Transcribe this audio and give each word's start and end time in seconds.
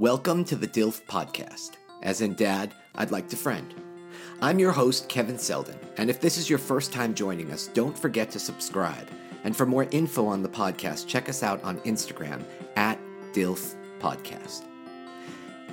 Welcome 0.00 0.44
to 0.46 0.56
the 0.56 0.66
DILF 0.66 1.02
podcast. 1.04 1.74
As 2.02 2.20
in 2.20 2.34
dad, 2.34 2.74
I'd 2.96 3.12
like 3.12 3.28
to 3.28 3.36
friend. 3.36 3.72
I'm 4.42 4.58
your 4.58 4.72
host, 4.72 5.08
Kevin 5.08 5.38
Selden, 5.38 5.78
and 5.98 6.10
if 6.10 6.20
this 6.20 6.36
is 6.36 6.50
your 6.50 6.58
first 6.58 6.92
time 6.92 7.14
joining 7.14 7.52
us, 7.52 7.68
don't 7.68 7.96
forget 7.96 8.28
to 8.32 8.40
subscribe. 8.40 9.08
And 9.44 9.56
for 9.56 9.66
more 9.66 9.86
info 9.92 10.26
on 10.26 10.42
the 10.42 10.48
podcast, 10.48 11.06
check 11.06 11.28
us 11.28 11.44
out 11.44 11.62
on 11.62 11.78
Instagram 11.82 12.42
at 12.74 12.98
DILF 13.34 13.76
Podcast. 14.00 14.64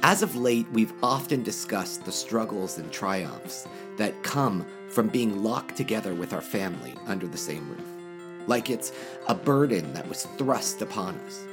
As 0.04 0.22
of 0.22 0.36
late, 0.36 0.70
we've 0.72 0.94
often 1.02 1.42
discussed 1.42 2.06
the 2.06 2.12
struggles 2.12 2.78
and 2.78 2.92
triumphs 2.92 3.68
that 3.98 4.22
come 4.22 4.68
from 4.88 5.08
being 5.08 5.42
locked 5.42 5.76
together 5.76 6.14
with 6.14 6.32
our 6.32 6.42
family 6.42 6.94
under 7.08 7.28
the 7.28 7.40
same 7.40 7.68
roof. 7.68 8.48
Like 8.48 8.70
it's 8.70 8.92
a 9.28 9.34
burden 9.34 9.92
that 9.94 10.08
was 10.08 10.28
thrust 10.38 10.84
upon 10.84 11.16
us. 11.22 11.44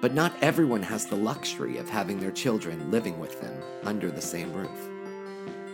But 0.00 0.14
not 0.14 0.32
everyone 0.40 0.82
has 0.82 1.04
the 1.04 1.16
luxury 1.16 1.76
of 1.76 1.90
having 1.90 2.20
their 2.20 2.30
children 2.30 2.90
living 2.90 3.18
with 3.18 3.38
them 3.42 3.62
under 3.84 4.10
the 4.10 4.22
same 4.22 4.50
roof. 4.54 4.88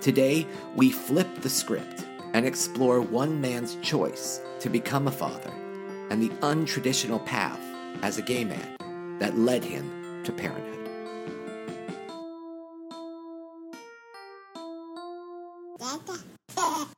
Today, 0.00 0.48
we 0.74 0.90
flip 0.90 1.28
the 1.42 1.48
script 1.48 2.04
and 2.32 2.44
explore 2.44 3.00
one 3.00 3.40
man's 3.40 3.76
choice 3.76 4.40
to 4.58 4.68
become 4.68 5.06
a 5.06 5.12
father 5.12 5.52
and 6.10 6.20
the 6.20 6.30
untraditional 6.40 7.24
path 7.24 7.60
as 8.02 8.18
a 8.18 8.22
gay 8.22 8.44
man 8.44 9.18
that 9.20 9.38
led 9.38 9.62
him 9.62 10.22
to 10.24 10.32
parenthood. 10.32 10.72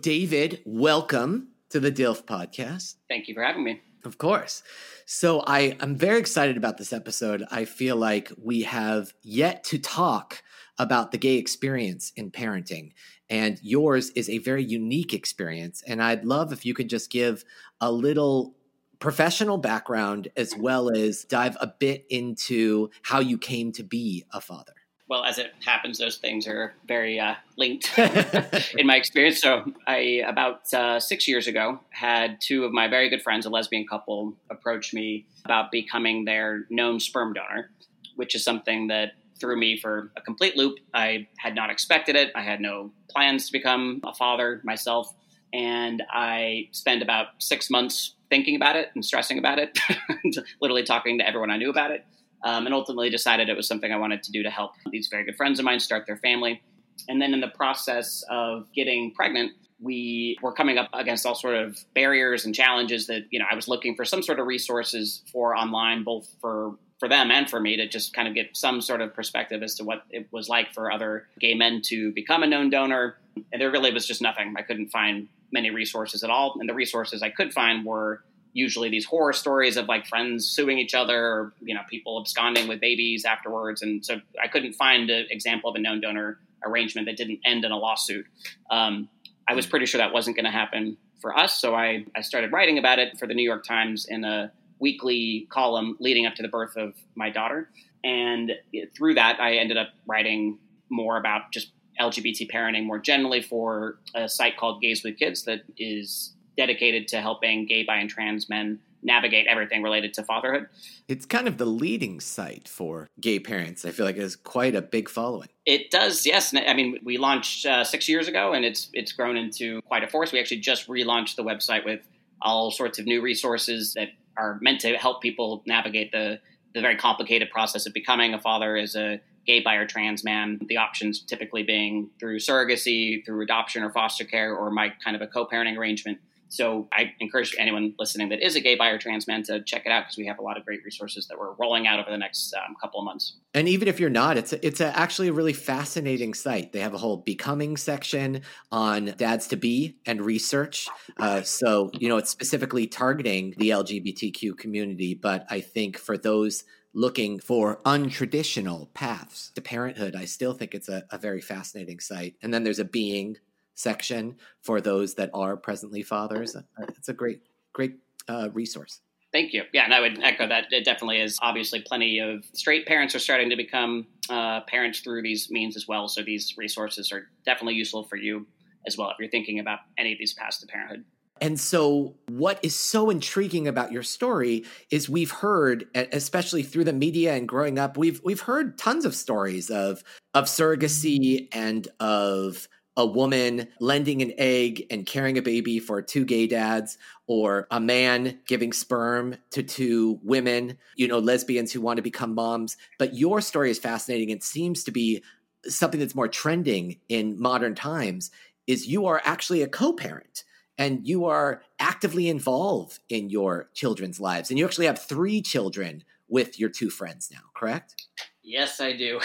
David, 0.00 0.62
welcome 0.64 1.48
to 1.70 1.80
the 1.80 1.90
DILF 1.90 2.24
podcast. 2.24 2.96
Thank 3.08 3.28
you 3.28 3.34
for 3.34 3.42
having 3.42 3.64
me. 3.64 3.80
Of 4.04 4.18
course. 4.18 4.62
So 5.04 5.42
I, 5.46 5.76
I'm 5.80 5.96
very 5.96 6.20
excited 6.20 6.56
about 6.56 6.78
this 6.78 6.92
episode. 6.92 7.44
I 7.50 7.64
feel 7.64 7.96
like 7.96 8.30
we 8.40 8.62
have 8.62 9.12
yet 9.22 9.64
to 9.64 9.78
talk 9.78 10.42
about 10.78 11.10
the 11.10 11.18
gay 11.18 11.36
experience 11.36 12.12
in 12.16 12.30
parenting. 12.30 12.92
And 13.28 13.58
yours 13.62 14.10
is 14.10 14.28
a 14.28 14.38
very 14.38 14.62
unique 14.62 15.12
experience. 15.12 15.82
And 15.86 16.00
I'd 16.00 16.24
love 16.24 16.52
if 16.52 16.64
you 16.64 16.74
could 16.74 16.88
just 16.88 17.10
give 17.10 17.44
a 17.80 17.90
little 17.90 18.54
professional 19.00 19.58
background 19.58 20.28
as 20.36 20.54
well 20.56 20.88
as 20.90 21.24
dive 21.24 21.56
a 21.60 21.66
bit 21.66 22.06
into 22.08 22.90
how 23.02 23.18
you 23.18 23.38
came 23.38 23.72
to 23.72 23.82
be 23.82 24.24
a 24.32 24.40
father 24.40 24.72
well, 25.08 25.24
as 25.24 25.38
it 25.38 25.52
happens, 25.64 25.98
those 25.98 26.16
things 26.16 26.46
are 26.48 26.74
very 26.86 27.20
uh, 27.20 27.34
linked 27.56 27.96
in 28.76 28.86
my 28.86 28.96
experience. 28.96 29.40
So, 29.40 29.64
I 29.86 30.22
about 30.26 30.72
uh, 30.74 30.98
six 30.98 31.28
years 31.28 31.46
ago 31.46 31.80
had 31.90 32.40
two 32.40 32.64
of 32.64 32.72
my 32.72 32.88
very 32.88 33.08
good 33.08 33.22
friends, 33.22 33.46
a 33.46 33.50
lesbian 33.50 33.86
couple, 33.86 34.34
approach 34.50 34.92
me 34.92 35.26
about 35.44 35.70
becoming 35.70 36.24
their 36.24 36.66
known 36.70 36.98
sperm 36.98 37.32
donor, 37.32 37.70
which 38.16 38.34
is 38.34 38.42
something 38.42 38.88
that 38.88 39.12
threw 39.38 39.56
me 39.56 39.78
for 39.78 40.10
a 40.16 40.20
complete 40.20 40.56
loop. 40.56 40.78
I 40.92 41.28
had 41.38 41.54
not 41.54 41.70
expected 41.70 42.16
it. 42.16 42.32
I 42.34 42.42
had 42.42 42.60
no 42.60 42.90
plans 43.08 43.46
to 43.46 43.52
become 43.52 44.00
a 44.04 44.14
father 44.14 44.60
myself, 44.64 45.14
and 45.52 46.02
I 46.10 46.68
spent 46.72 47.02
about 47.02 47.28
six 47.38 47.70
months 47.70 48.14
thinking 48.28 48.56
about 48.56 48.74
it 48.74 48.90
and 48.96 49.04
stressing 49.04 49.38
about 49.38 49.60
it, 49.60 49.78
literally 50.60 50.82
talking 50.82 51.18
to 51.18 51.26
everyone 51.26 51.52
I 51.52 51.58
knew 51.58 51.70
about 51.70 51.92
it 51.92 52.04
um, 52.46 52.64
and 52.64 52.72
ultimately 52.72 53.10
decided 53.10 53.48
it 53.48 53.56
was 53.56 53.66
something 53.66 53.92
I 53.92 53.96
wanted 53.96 54.22
to 54.22 54.30
do 54.30 54.44
to 54.44 54.50
help 54.50 54.70
these 54.92 55.08
very 55.08 55.24
good 55.24 55.36
friends 55.36 55.58
of 55.58 55.64
mine 55.64 55.80
start 55.80 56.06
their 56.06 56.16
family. 56.16 56.62
And 57.08 57.20
then 57.20 57.34
in 57.34 57.40
the 57.40 57.48
process 57.48 58.24
of 58.30 58.72
getting 58.72 59.12
pregnant, 59.12 59.52
we 59.80 60.38
were 60.40 60.52
coming 60.52 60.78
up 60.78 60.88
against 60.92 61.26
all 61.26 61.34
sort 61.34 61.56
of 61.56 61.76
barriers 61.92 62.46
and 62.46 62.54
challenges 62.54 63.08
that 63.08 63.24
you 63.30 63.40
know 63.40 63.46
I 63.50 63.56
was 63.56 63.66
looking 63.66 63.96
for 63.96 64.04
some 64.04 64.22
sort 64.22 64.38
of 64.38 64.46
resources 64.46 65.22
for 65.30 65.56
online, 65.56 66.04
both 66.04 66.28
for 66.40 66.76
for 67.00 67.08
them 67.08 67.30
and 67.30 67.50
for 67.50 67.60
me 67.60 67.76
to 67.76 67.88
just 67.88 68.14
kind 68.14 68.26
of 68.28 68.34
get 68.34 68.56
some 68.56 68.80
sort 68.80 69.02
of 69.02 69.12
perspective 69.12 69.62
as 69.62 69.74
to 69.74 69.84
what 69.84 70.04
it 70.10 70.28
was 70.30 70.48
like 70.48 70.72
for 70.72 70.90
other 70.90 71.28
gay 71.38 71.54
men 71.54 71.82
to 71.82 72.12
become 72.12 72.42
a 72.42 72.46
known 72.46 72.70
donor. 72.70 73.18
And 73.52 73.60
there 73.60 73.70
really 73.70 73.92
was 73.92 74.06
just 74.06 74.22
nothing. 74.22 74.54
I 74.56 74.62
couldn't 74.62 74.88
find 74.88 75.28
many 75.52 75.70
resources 75.70 76.22
at 76.22 76.30
all, 76.30 76.56
and 76.60 76.68
the 76.68 76.74
resources 76.74 77.22
I 77.22 77.30
could 77.30 77.52
find 77.52 77.84
were 77.84 78.22
usually 78.56 78.88
these 78.88 79.04
horror 79.04 79.34
stories 79.34 79.76
of 79.76 79.86
like 79.86 80.06
friends 80.06 80.48
suing 80.48 80.78
each 80.78 80.94
other 80.94 81.26
or 81.26 81.52
you 81.60 81.74
know 81.74 81.82
people 81.90 82.18
absconding 82.18 82.66
with 82.66 82.80
babies 82.80 83.26
afterwards. 83.26 83.82
And 83.82 84.04
so 84.04 84.20
i 84.42 84.48
couldn't 84.48 84.72
find 84.72 85.10
an 85.10 85.26
example 85.30 85.68
of 85.68 85.76
a 85.76 85.78
known 85.78 86.00
donor 86.00 86.38
arrangement 86.64 87.06
that 87.06 87.18
didn't 87.18 87.40
end 87.44 87.64
in 87.64 87.70
a 87.70 87.76
lawsuit. 87.76 88.26
Um, 88.70 89.08
i 89.46 89.54
was 89.54 89.66
pretty 89.66 89.84
sure 89.84 89.98
that 89.98 90.12
wasn't 90.12 90.36
going 90.36 90.46
to 90.46 90.50
happen 90.50 90.96
for 91.20 91.38
us. 91.38 91.60
So 91.60 91.74
I, 91.74 92.04
I 92.16 92.22
started 92.22 92.50
writing 92.52 92.78
about 92.78 92.98
it 92.98 93.18
for 93.18 93.26
the 93.26 93.34
new 93.34 93.44
york 93.44 93.64
times 93.64 94.06
in 94.06 94.24
a 94.24 94.50
weekly 94.78 95.46
column 95.50 95.96
leading 96.00 96.24
up 96.26 96.34
to 96.36 96.42
the 96.42 96.48
birth 96.48 96.76
of 96.76 96.94
my 97.14 97.30
daughter. 97.30 97.68
And 98.04 98.52
through 98.96 99.14
that 99.14 99.38
i 99.38 99.56
ended 99.56 99.76
up 99.76 99.88
writing 100.06 100.58
more 100.88 101.18
about 101.18 101.52
just 101.52 101.72
lgbt 102.00 102.50
parenting 102.50 102.84
more 102.84 102.98
generally 102.98 103.42
for 103.42 103.98
a 104.14 104.28
site 104.28 104.56
called 104.56 104.80
gays 104.80 105.02
with 105.02 105.18
kids 105.18 105.44
that 105.44 105.62
is 105.78 106.35
dedicated 106.56 107.08
to 107.08 107.20
helping 107.20 107.66
gay, 107.66 107.84
bi, 107.84 107.96
and 107.96 108.10
trans 108.10 108.48
men 108.48 108.78
navigate 109.02 109.46
everything 109.46 109.82
related 109.82 110.12
to 110.14 110.22
fatherhood. 110.22 110.66
It's 111.06 111.24
kind 111.24 111.46
of 111.46 111.58
the 111.58 111.66
leading 111.66 112.18
site 112.20 112.66
for 112.66 113.08
gay 113.20 113.38
parents. 113.38 113.84
I 113.84 113.90
feel 113.90 114.04
like 114.04 114.16
it 114.16 114.22
has 114.22 114.36
quite 114.36 114.74
a 114.74 114.82
big 114.82 115.08
following. 115.08 115.48
It 115.64 115.90
does, 115.90 116.26
yes. 116.26 116.54
I 116.54 116.74
mean, 116.74 116.98
we 117.04 117.16
launched 117.16 117.66
uh, 117.66 117.84
six 117.84 118.08
years 118.08 118.26
ago, 118.26 118.52
and 118.52 118.64
it's 118.64 118.90
it's 118.92 119.12
grown 119.12 119.36
into 119.36 119.80
quite 119.82 120.02
a 120.02 120.08
force. 120.08 120.32
We 120.32 120.40
actually 120.40 120.60
just 120.60 120.88
relaunched 120.88 121.36
the 121.36 121.44
website 121.44 121.84
with 121.84 122.00
all 122.42 122.70
sorts 122.70 122.98
of 122.98 123.06
new 123.06 123.22
resources 123.22 123.94
that 123.94 124.08
are 124.36 124.58
meant 124.60 124.80
to 124.80 124.96
help 124.96 125.22
people 125.22 125.62
navigate 125.66 126.12
the 126.12 126.40
the 126.74 126.80
very 126.82 126.96
complicated 126.96 127.50
process 127.50 127.86
of 127.86 127.94
becoming 127.94 128.34
a 128.34 128.40
father 128.40 128.76
as 128.76 128.96
a 128.96 129.20
gay, 129.46 129.60
bi, 129.60 129.76
or 129.76 129.86
trans 129.86 130.24
man. 130.24 130.58
The 130.66 130.76
options 130.76 131.20
typically 131.20 131.62
being 131.62 132.10
through 132.18 132.38
surrogacy, 132.40 133.24
through 133.24 133.42
adoption 133.42 133.82
or 133.82 133.90
foster 133.90 134.24
care, 134.24 134.54
or 134.54 134.70
my 134.70 134.92
kind 135.02 135.16
of 135.16 135.22
a 135.22 135.26
co-parenting 135.26 135.78
arrangement. 135.78 136.18
So 136.48 136.88
I 136.92 137.12
encourage 137.20 137.54
anyone 137.58 137.94
listening 137.98 138.28
that 138.30 138.44
is 138.44 138.56
a 138.56 138.60
gay, 138.60 138.76
bi, 138.76 138.88
or 138.88 138.98
trans 138.98 139.26
man 139.26 139.42
to 139.44 139.62
check 139.62 139.82
it 139.84 139.90
out 139.90 140.04
because 140.04 140.16
we 140.16 140.26
have 140.26 140.38
a 140.38 140.42
lot 140.42 140.56
of 140.56 140.64
great 140.64 140.84
resources 140.84 141.26
that 141.28 141.38
we're 141.38 141.52
rolling 141.54 141.86
out 141.86 141.98
over 141.98 142.10
the 142.10 142.18
next 142.18 142.54
um, 142.54 142.76
couple 142.80 143.00
of 143.00 143.04
months. 143.04 143.36
And 143.54 143.68
even 143.68 143.88
if 143.88 143.98
you're 143.98 144.10
not, 144.10 144.36
it's 144.36 144.52
a, 144.52 144.66
it's 144.66 144.80
a, 144.80 144.96
actually 144.96 145.28
a 145.28 145.32
really 145.32 145.52
fascinating 145.52 146.34
site. 146.34 146.72
They 146.72 146.80
have 146.80 146.94
a 146.94 146.98
whole 146.98 147.16
becoming 147.16 147.76
section 147.76 148.42
on 148.70 149.14
dads 149.16 149.48
to 149.48 149.56
be 149.56 149.96
and 150.06 150.20
research. 150.20 150.88
Uh, 151.18 151.42
so 151.42 151.90
you 151.94 152.08
know 152.08 152.16
it's 152.16 152.30
specifically 152.30 152.86
targeting 152.86 153.54
the 153.56 153.70
LGBTQ 153.70 154.56
community, 154.56 155.14
but 155.14 155.46
I 155.50 155.60
think 155.60 155.98
for 155.98 156.16
those 156.16 156.64
looking 156.96 157.38
for 157.38 157.82
untraditional 157.84 158.92
paths 158.94 159.52
to 159.54 159.60
parenthood, 159.60 160.16
I 160.16 160.24
still 160.24 160.54
think 160.54 160.74
it's 160.74 160.88
a, 160.88 161.04
a 161.10 161.18
very 161.18 161.42
fascinating 161.42 162.00
site. 162.00 162.36
And 162.42 162.54
then 162.54 162.64
there's 162.64 162.78
a 162.78 162.86
being 162.86 163.36
section 163.76 164.36
for 164.62 164.80
those 164.80 165.14
that 165.14 165.30
are 165.32 165.56
presently 165.56 166.02
fathers. 166.02 166.56
Uh, 166.56 166.62
it's 166.88 167.08
a 167.08 167.14
great, 167.14 167.42
great 167.72 167.94
uh, 168.28 168.48
resource. 168.52 169.00
Thank 169.32 169.52
you. 169.52 169.64
Yeah, 169.72 169.84
and 169.84 169.92
I 169.92 170.00
would 170.00 170.22
echo 170.22 170.48
that. 170.48 170.72
It 170.72 170.84
definitely 170.84 171.20
is. 171.20 171.38
Obviously, 171.42 171.82
plenty 171.82 172.18
of 172.20 172.44
straight 172.54 172.86
parents 172.86 173.14
are 173.14 173.18
starting 173.18 173.50
to 173.50 173.56
become 173.56 174.06
uh, 174.30 174.62
parents 174.62 175.00
through 175.00 175.22
these 175.22 175.50
means 175.50 175.76
as 175.76 175.86
well. 175.86 176.08
So 176.08 176.22
these 176.22 176.54
resources 176.56 177.12
are 177.12 177.28
definitely 177.44 177.74
useful 177.74 178.04
for 178.04 178.16
you 178.16 178.46
as 178.86 178.96
well 178.96 179.10
if 179.10 179.16
you're 179.18 179.28
thinking 179.28 179.58
about 179.58 179.80
any 179.98 180.12
of 180.12 180.18
these 180.18 180.32
paths 180.32 180.58
to 180.60 180.66
parenthood. 180.66 181.04
And 181.40 181.60
so, 181.60 182.14
what 182.28 182.58
is 182.62 182.74
so 182.74 183.10
intriguing 183.10 183.68
about 183.68 183.92
your 183.92 184.02
story 184.02 184.64
is 184.90 185.10
we've 185.10 185.30
heard, 185.30 185.84
especially 185.94 186.62
through 186.62 186.84
the 186.84 186.94
media 186.94 187.34
and 187.34 187.46
growing 187.46 187.78
up, 187.78 187.98
we've 187.98 188.22
we've 188.24 188.40
heard 188.40 188.78
tons 188.78 189.04
of 189.04 189.14
stories 189.14 189.68
of 189.68 190.02
of 190.32 190.46
surrogacy 190.46 191.48
and 191.52 191.88
of 192.00 192.66
a 192.96 193.04
woman 193.04 193.68
lending 193.80 194.22
an 194.22 194.32
egg 194.38 194.86
and 194.90 195.06
carrying 195.06 195.36
a 195.36 195.42
baby 195.42 195.78
for 195.78 196.00
two 196.00 196.24
gay 196.24 196.46
dads, 196.46 196.98
or 197.26 197.66
a 197.70 197.80
man 197.80 198.38
giving 198.46 198.72
sperm 198.72 199.36
to 199.50 199.62
two 199.62 200.18
women, 200.22 200.78
you 200.96 201.08
know, 201.08 201.18
lesbians 201.18 201.72
who 201.72 201.80
want 201.80 201.96
to 201.96 202.02
become 202.02 202.34
moms. 202.34 202.76
But 202.98 203.14
your 203.14 203.40
story 203.40 203.70
is 203.70 203.78
fascinating. 203.78 204.30
It 204.30 204.42
seems 204.42 204.84
to 204.84 204.90
be 204.90 205.22
something 205.68 206.00
that's 206.00 206.14
more 206.14 206.28
trending 206.28 206.98
in 207.08 207.40
modern 207.40 207.74
times 207.74 208.30
is 208.66 208.86
you 208.86 209.06
are 209.06 209.20
actually 209.24 209.62
a 209.62 209.68
co-parent 209.68 210.44
and 210.78 211.06
you 211.06 211.24
are 211.24 211.62
actively 211.78 212.28
involved 212.28 213.00
in 213.08 213.30
your 213.30 213.70
children's 213.74 214.20
lives 214.20 214.50
and 214.50 214.58
you 214.58 214.64
actually 214.64 214.86
have 214.86 215.00
three 215.00 215.40
children 215.40 216.04
with 216.28 216.58
your 216.58 216.68
two 216.68 216.90
friends 216.90 217.30
now 217.32 217.40
correct 217.54 218.06
yes 218.42 218.80
i 218.80 218.92
do 218.92 219.20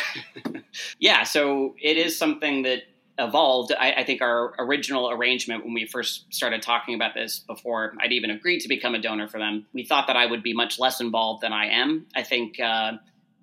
yeah 1.00 1.24
so 1.24 1.76
it 1.82 1.98
is 1.98 2.18
something 2.18 2.62
that 2.62 2.84
evolved. 3.18 3.72
I, 3.78 3.94
I, 3.94 4.04
think 4.04 4.22
our 4.22 4.54
original 4.58 5.10
arrangement 5.10 5.64
when 5.64 5.74
we 5.74 5.86
first 5.86 6.34
started 6.34 6.62
talking 6.62 6.96
about 6.96 7.14
this 7.14 7.40
before 7.40 7.94
I'd 8.00 8.12
even 8.14 8.32
agreed 8.32 8.60
to 8.62 8.70
become 8.70 8.96
a 8.96 9.02
donor 9.02 9.28
for 9.28 9.38
them, 9.38 9.66
we 9.74 9.84
thought 9.84 10.08
that 10.08 10.16
I 10.16 10.26
would 10.26 10.44
be 10.44 10.54
much 10.54 10.80
less 10.80 11.00
involved 11.02 11.42
than 11.44 11.54
I 11.54 11.68
am. 11.68 12.06
I 12.16 12.24
think, 12.24 12.60
uh, 12.60 12.94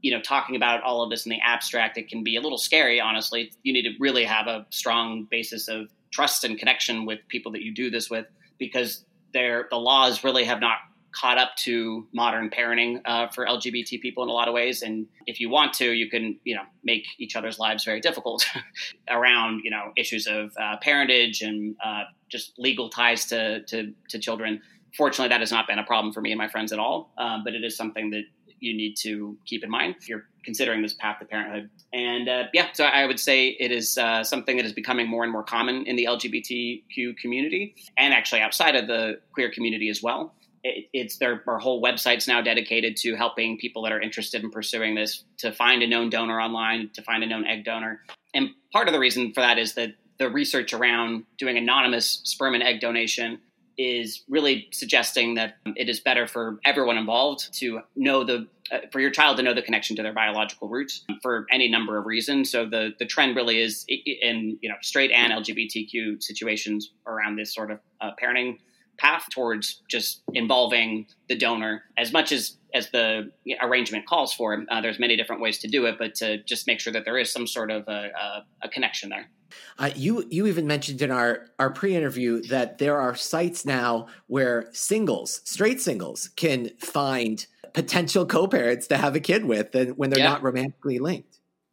you 0.00 0.12
know, 0.12 0.20
talking 0.20 0.56
about 0.56 0.82
all 0.82 1.02
of 1.02 1.10
this 1.10 1.26
in 1.26 1.30
the 1.30 1.40
abstract, 1.40 1.98
it 1.98 2.08
can 2.08 2.24
be 2.24 2.36
a 2.36 2.40
little 2.40 2.58
scary, 2.58 3.00
honestly. 3.00 3.52
You 3.62 3.72
need 3.72 3.82
to 3.82 3.92
really 4.00 4.24
have 4.24 4.46
a 4.46 4.66
strong 4.70 5.26
basis 5.30 5.68
of 5.68 5.88
trust 6.10 6.44
and 6.44 6.58
connection 6.58 7.04
with 7.04 7.20
people 7.28 7.52
that 7.52 7.62
you 7.62 7.72
do 7.72 7.90
this 7.90 8.08
with 8.08 8.26
because 8.58 9.04
the 9.32 9.66
laws 9.72 10.24
really 10.24 10.44
have 10.44 10.60
not 10.60 10.78
caught 11.18 11.38
up 11.38 11.56
to 11.56 12.06
modern 12.12 12.50
parenting 12.50 13.00
uh, 13.04 13.28
for 13.28 13.46
LGBT 13.46 14.00
people 14.00 14.22
in 14.22 14.28
a 14.28 14.32
lot 14.32 14.48
of 14.48 14.54
ways. 14.54 14.82
And 14.82 15.06
if 15.26 15.40
you 15.40 15.50
want 15.50 15.72
to, 15.74 15.92
you 15.92 16.08
can, 16.08 16.38
you 16.44 16.54
know, 16.54 16.62
make 16.84 17.06
each 17.18 17.34
other's 17.34 17.58
lives 17.58 17.84
very 17.84 18.00
difficult 18.00 18.46
around, 19.10 19.62
you 19.64 19.70
know, 19.70 19.92
issues 19.96 20.26
of 20.26 20.52
uh, 20.60 20.76
parentage 20.80 21.42
and 21.42 21.76
uh, 21.84 22.04
just 22.28 22.52
legal 22.58 22.88
ties 22.88 23.26
to, 23.26 23.62
to, 23.64 23.92
to, 24.10 24.18
children. 24.18 24.60
Fortunately, 24.96 25.28
that 25.28 25.40
has 25.40 25.50
not 25.50 25.66
been 25.66 25.78
a 25.78 25.84
problem 25.84 26.12
for 26.12 26.20
me 26.20 26.30
and 26.30 26.38
my 26.38 26.48
friends 26.48 26.72
at 26.72 26.78
all. 26.78 27.12
Um, 27.18 27.42
but 27.44 27.54
it 27.54 27.64
is 27.64 27.76
something 27.76 28.10
that 28.10 28.24
you 28.60 28.76
need 28.76 28.96
to 28.96 29.36
keep 29.46 29.62
in 29.62 29.70
mind 29.70 29.94
if 30.00 30.08
you're 30.08 30.24
considering 30.44 30.82
this 30.82 30.94
path 30.94 31.18
to 31.20 31.24
parenthood. 31.24 31.68
And 31.92 32.28
uh, 32.28 32.44
yeah, 32.52 32.68
so 32.72 32.84
I 32.84 33.06
would 33.06 33.20
say 33.20 33.48
it 33.60 33.70
is 33.70 33.98
uh, 33.98 34.24
something 34.24 34.56
that 34.56 34.66
is 34.66 34.72
becoming 34.72 35.08
more 35.08 35.22
and 35.22 35.32
more 35.32 35.44
common 35.44 35.86
in 35.86 35.96
the 35.96 36.04
LGBTQ 36.04 37.16
community 37.18 37.74
and 37.96 38.14
actually 38.14 38.40
outside 38.40 38.74
of 38.74 38.86
the 38.86 39.20
queer 39.32 39.50
community 39.50 39.88
as 39.88 40.02
well. 40.02 40.34
It, 40.68 40.88
it's 40.92 41.18
their 41.18 41.42
our 41.46 41.58
whole 41.58 41.82
website's 41.82 42.28
now 42.28 42.40
dedicated 42.40 42.96
to 42.98 43.14
helping 43.14 43.58
people 43.58 43.82
that 43.82 43.92
are 43.92 44.00
interested 44.00 44.42
in 44.42 44.50
pursuing 44.50 44.94
this 44.94 45.24
to 45.38 45.52
find 45.52 45.82
a 45.82 45.86
known 45.86 46.10
donor 46.10 46.40
online, 46.40 46.90
to 46.94 47.02
find 47.02 47.22
a 47.22 47.26
known 47.26 47.46
egg 47.46 47.64
donor. 47.64 48.00
And 48.34 48.50
part 48.72 48.88
of 48.88 48.92
the 48.92 49.00
reason 49.00 49.32
for 49.32 49.40
that 49.40 49.58
is 49.58 49.74
that 49.74 49.94
the 50.18 50.28
research 50.28 50.72
around 50.72 51.24
doing 51.38 51.56
anonymous 51.56 52.20
sperm 52.24 52.54
and 52.54 52.62
egg 52.62 52.80
donation 52.80 53.38
is 53.78 54.24
really 54.28 54.68
suggesting 54.72 55.34
that 55.36 55.56
it 55.76 55.88
is 55.88 56.00
better 56.00 56.26
for 56.26 56.58
everyone 56.64 56.98
involved 56.98 57.54
to 57.54 57.80
know 57.94 58.24
the 58.24 58.48
uh, 58.70 58.80
for 58.90 59.00
your 59.00 59.10
child 59.10 59.38
to 59.38 59.42
know 59.42 59.54
the 59.54 59.62
connection 59.62 59.96
to 59.96 60.02
their 60.02 60.12
biological 60.12 60.68
roots 60.68 61.04
for 61.22 61.46
any 61.50 61.70
number 61.70 61.96
of 61.96 62.04
reasons. 62.04 62.50
So 62.50 62.66
the 62.66 62.90
the 62.98 63.06
trend 63.06 63.36
really 63.36 63.62
is 63.62 63.86
in 63.88 64.58
you 64.60 64.68
know 64.68 64.74
straight 64.82 65.12
and 65.12 65.32
LGBTQ 65.32 66.22
situations 66.22 66.90
around 67.06 67.36
this 67.36 67.54
sort 67.54 67.70
of 67.70 67.78
uh, 68.00 68.10
parenting 68.20 68.58
path 68.98 69.26
towards 69.30 69.82
just 69.88 70.22
involving 70.34 71.06
the 71.28 71.36
donor 71.36 71.84
as 71.96 72.12
much 72.12 72.32
as 72.32 72.56
as 72.74 72.90
the 72.90 73.30
arrangement 73.62 74.06
calls 74.06 74.34
for. 74.34 74.64
Uh, 74.68 74.80
there's 74.80 74.98
many 74.98 75.16
different 75.16 75.40
ways 75.40 75.58
to 75.58 75.68
do 75.68 75.86
it, 75.86 75.96
but 75.98 76.14
to 76.16 76.42
just 76.44 76.66
make 76.66 76.80
sure 76.80 76.92
that 76.92 77.04
there 77.04 77.16
is 77.16 77.32
some 77.32 77.46
sort 77.46 77.70
of 77.70 77.88
a, 77.88 78.10
a, 78.20 78.44
a 78.62 78.68
connection 78.68 79.08
there. 79.08 79.30
Uh, 79.78 79.90
you 79.96 80.26
you 80.30 80.46
even 80.46 80.66
mentioned 80.66 81.00
in 81.00 81.10
our 81.10 81.46
our 81.58 81.70
pre-interview 81.70 82.42
that 82.42 82.78
there 82.78 83.00
are 83.00 83.14
sites 83.14 83.64
now 83.64 84.06
where 84.26 84.68
singles, 84.72 85.40
straight 85.44 85.80
singles, 85.80 86.28
can 86.36 86.70
find 86.78 87.46
potential 87.72 88.26
co-parents 88.26 88.86
to 88.88 88.96
have 88.96 89.14
a 89.14 89.20
kid 89.20 89.44
with, 89.44 89.74
and 89.74 89.96
when 89.96 90.10
they're 90.10 90.18
yeah. 90.18 90.30
not 90.30 90.42
romantically 90.42 90.98
linked. 90.98 91.27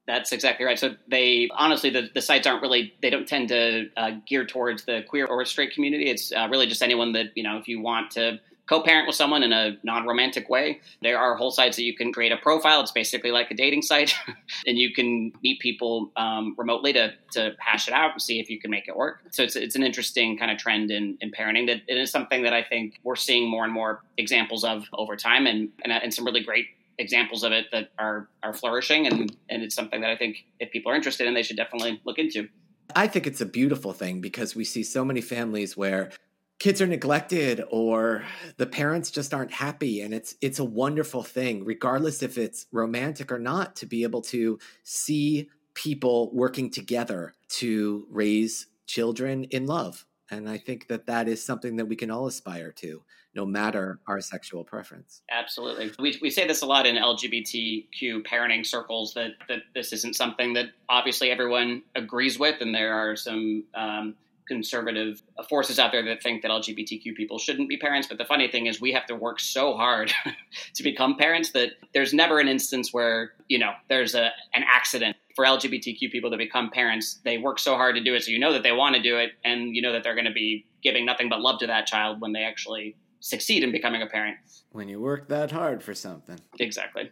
That's 0.07 0.31
exactly 0.31 0.65
right. 0.65 0.77
So 0.77 0.95
they 1.07 1.49
honestly, 1.55 1.89
the, 1.89 2.09
the 2.13 2.21
sites 2.21 2.45
aren't 2.45 2.61
really 2.61 2.93
they 3.01 3.09
don't 3.09 3.27
tend 3.27 3.49
to 3.49 3.89
uh, 3.97 4.11
gear 4.27 4.45
towards 4.45 4.85
the 4.85 5.03
queer 5.07 5.25
or 5.25 5.43
straight 5.45 5.73
community. 5.73 6.09
It's 6.09 6.31
uh, 6.31 6.47
really 6.49 6.67
just 6.67 6.83
anyone 6.83 7.13
that 7.13 7.27
you 7.35 7.43
know 7.43 7.57
if 7.57 7.67
you 7.67 7.81
want 7.81 8.11
to 8.11 8.39
co-parent 8.67 9.07
with 9.07 9.15
someone 9.15 9.43
in 9.43 9.53
a 9.53 9.77
non-romantic 9.83 10.49
way. 10.49 10.79
There 11.01 11.17
are 11.17 11.35
whole 11.35 11.51
sites 11.51 11.77
that 11.77 11.83
you 11.83 11.95
can 11.95 12.11
create 12.11 12.31
a 12.31 12.37
profile. 12.37 12.81
It's 12.81 12.91
basically 12.91 13.31
like 13.31 13.51
a 13.51 13.53
dating 13.53 13.83
site, 13.83 14.15
and 14.67 14.77
you 14.77 14.93
can 14.93 15.31
meet 15.43 15.59
people 15.59 16.11
um, 16.15 16.55
remotely 16.57 16.93
to 16.93 17.13
to 17.31 17.55
hash 17.59 17.87
it 17.87 17.93
out 17.93 18.13
and 18.13 18.21
see 18.21 18.39
if 18.39 18.49
you 18.49 18.59
can 18.59 18.71
make 18.71 18.87
it 18.87 18.95
work. 18.95 19.21
So 19.31 19.43
it's 19.43 19.55
it's 19.55 19.75
an 19.75 19.83
interesting 19.83 20.37
kind 20.37 20.51
of 20.51 20.57
trend 20.57 20.91
in, 20.91 21.17
in 21.21 21.31
parenting 21.31 21.67
that 21.67 21.81
it 21.87 21.97
is 21.97 22.11
something 22.11 22.43
that 22.43 22.53
I 22.53 22.63
think 22.63 22.99
we're 23.03 23.15
seeing 23.15 23.49
more 23.49 23.63
and 23.63 23.73
more 23.73 24.01
examples 24.17 24.63
of 24.63 24.85
over 24.93 25.15
time, 25.15 25.47
and 25.47 25.69
and, 25.83 25.91
and 25.91 26.13
some 26.13 26.25
really 26.25 26.43
great 26.43 26.67
examples 26.97 27.43
of 27.43 27.51
it 27.51 27.65
that 27.71 27.91
are 27.97 28.29
are 28.43 28.53
flourishing, 28.53 29.07
and 29.07 29.35
and 29.49 29.63
it's 29.63 29.75
something 29.75 30.01
that 30.01 30.09
I 30.09 30.17
think 30.17 30.45
if 30.59 30.71
people 30.71 30.91
are 30.91 30.95
interested 30.95 31.27
in, 31.27 31.33
they 31.33 31.43
should 31.43 31.57
definitely 31.57 32.01
look 32.05 32.19
into. 32.19 32.49
I 32.95 33.07
think 33.07 33.27
it's 33.27 33.41
a 33.41 33.45
beautiful 33.45 33.93
thing 33.93 34.21
because 34.21 34.55
we 34.55 34.63
see 34.63 34.83
so 34.83 35.03
many 35.03 35.21
families 35.21 35.75
where 35.75 36.11
kids 36.59 36.81
are 36.81 36.87
neglected 36.87 37.61
or 37.69 38.23
the 38.57 38.65
parents 38.65 39.11
just 39.11 39.33
aren't 39.33 39.51
happy. 39.51 40.01
And 40.01 40.13
it's 40.13 40.35
it's 40.41 40.59
a 40.59 40.63
wonderful 40.63 41.23
thing 41.23 41.65
regardless 41.65 42.23
if 42.23 42.37
it's 42.37 42.67
romantic 42.71 43.31
or 43.31 43.39
not 43.39 43.75
to 43.77 43.85
be 43.85 44.03
able 44.03 44.21
to 44.23 44.59
see 44.83 45.49
people 45.73 46.31
working 46.33 46.69
together 46.69 47.33
to 47.49 48.07
raise 48.09 48.67
children 48.87 49.43
in 49.45 49.65
love. 49.65 50.05
And 50.31 50.49
i 50.49 50.57
think 50.57 50.87
that 50.87 51.05
that 51.05 51.27
is 51.27 51.45
something 51.45 51.75
that 51.75 51.85
we 51.85 51.95
can 51.95 52.09
all 52.09 52.27
aspire 52.27 52.71
to 52.71 53.03
no 53.35 53.45
matter 53.45 53.99
our 54.07 54.21
sexual 54.21 54.63
preference 54.63 55.21
absolutely 55.29 55.91
we, 55.99 56.17
we 56.21 56.29
say 56.29 56.47
this 56.47 56.61
a 56.61 56.65
lot 56.65 56.85
in 56.85 56.95
lgbtq 56.95 58.25
parenting 58.25 58.65
circles 58.65 59.13
that, 59.13 59.31
that 59.47 59.59
this 59.73 59.93
isn't 59.93 60.15
something 60.15 60.53
that 60.53 60.67
obviously 60.89 61.29
everyone 61.31 61.81
agrees 61.95 62.39
with 62.39 62.61
and 62.61 62.73
there 62.73 62.93
are 62.93 63.15
some 63.15 63.63
um, 63.73 64.15
conservative 64.47 65.21
forces 65.49 65.79
out 65.79 65.91
there 65.91 66.03
that 66.03 66.21
think 66.21 66.41
that 66.41 66.51
LGBTQ 66.51 67.15
people 67.15 67.39
shouldn't 67.39 67.69
be 67.69 67.77
parents. 67.77 68.07
But 68.07 68.17
the 68.17 68.25
funny 68.25 68.47
thing 68.47 68.67
is, 68.67 68.79
we 68.79 68.91
have 68.93 69.05
to 69.07 69.15
work 69.15 69.39
so 69.39 69.75
hard 69.75 70.13
to 70.75 70.83
become 70.83 71.17
parents 71.17 71.51
that 71.51 71.71
there's 71.93 72.13
never 72.13 72.39
an 72.39 72.47
instance 72.47 72.93
where 72.93 73.33
you 73.47 73.59
know 73.59 73.71
there's 73.89 74.15
a 74.15 74.31
an 74.53 74.63
accident 74.67 75.17
for 75.35 75.45
LGBTQ 75.45 76.11
people 76.11 76.31
to 76.31 76.37
become 76.37 76.69
parents. 76.69 77.19
They 77.23 77.37
work 77.37 77.59
so 77.59 77.75
hard 77.75 77.95
to 77.95 78.03
do 78.03 78.15
it, 78.15 78.23
so 78.23 78.31
you 78.31 78.39
know 78.39 78.53
that 78.53 78.63
they 78.63 78.71
want 78.71 78.95
to 78.95 79.01
do 79.01 79.17
it, 79.17 79.31
and 79.43 79.75
you 79.75 79.81
know 79.81 79.93
that 79.93 80.03
they're 80.03 80.15
going 80.15 80.25
to 80.25 80.31
be 80.31 80.65
giving 80.83 81.05
nothing 81.05 81.29
but 81.29 81.41
love 81.41 81.59
to 81.59 81.67
that 81.67 81.87
child 81.87 82.21
when 82.21 82.31
they 82.31 82.43
actually 82.43 82.95
succeed 83.25 83.63
in 83.63 83.71
becoming 83.71 84.03
a 84.03 84.07
parent. 84.07 84.37
When 84.71 84.87
you 84.87 85.01
work 85.01 85.29
that 85.29 85.51
hard 85.51 85.81
for 85.81 85.95
something, 85.95 86.39
exactly. 86.59 87.11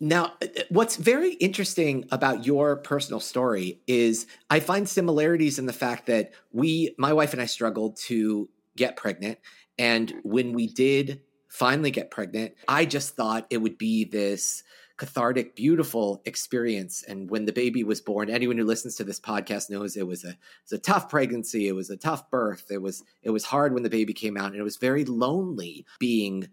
Now, 0.00 0.34
uh, 0.42 0.46
uh, 0.46 0.62
what's 0.68 0.96
very 0.96 1.34
interesting 1.34 2.06
about 2.10 2.44
your 2.44 2.76
personal 2.76 3.20
story 3.20 3.80
is 3.86 4.26
I 4.50 4.58
find 4.58 4.88
similarities 4.88 5.60
in 5.60 5.66
the 5.66 5.72
fact 5.72 6.06
that 6.06 6.32
we, 6.52 6.94
my 6.98 7.12
wife 7.12 7.32
and 7.32 7.40
I, 7.40 7.46
struggled 7.46 7.96
to 8.08 8.48
get 8.76 8.96
pregnant. 8.96 9.38
And 9.78 10.14
when 10.24 10.52
we 10.52 10.66
did 10.66 11.20
finally 11.48 11.92
get 11.92 12.10
pregnant, 12.10 12.54
I 12.66 12.84
just 12.84 13.14
thought 13.14 13.46
it 13.50 13.58
would 13.58 13.78
be 13.78 14.04
this 14.04 14.64
cathartic, 15.04 15.54
beautiful 15.54 16.22
experience. 16.24 17.04
And 17.06 17.28
when 17.28 17.44
the 17.44 17.52
baby 17.52 17.84
was 17.84 18.00
born, 18.00 18.30
anyone 18.30 18.56
who 18.56 18.64
listens 18.64 18.94
to 18.96 19.04
this 19.04 19.20
podcast 19.20 19.68
knows 19.68 19.96
it 19.96 20.06
was 20.06 20.24
a 20.24 20.30
it 20.30 20.36
was 20.70 20.72
a 20.72 20.82
tough 20.82 21.10
pregnancy. 21.10 21.68
It 21.68 21.74
was 21.74 21.90
a 21.90 21.96
tough 21.96 22.30
birth. 22.30 22.64
It 22.70 22.80
was 22.80 23.04
it 23.22 23.28
was 23.28 23.44
hard 23.44 23.74
when 23.74 23.82
the 23.82 23.90
baby 23.90 24.14
came 24.14 24.38
out, 24.38 24.52
and 24.52 24.56
it 24.56 24.62
was 24.62 24.78
very 24.78 25.04
lonely 25.04 25.84
being 25.98 26.48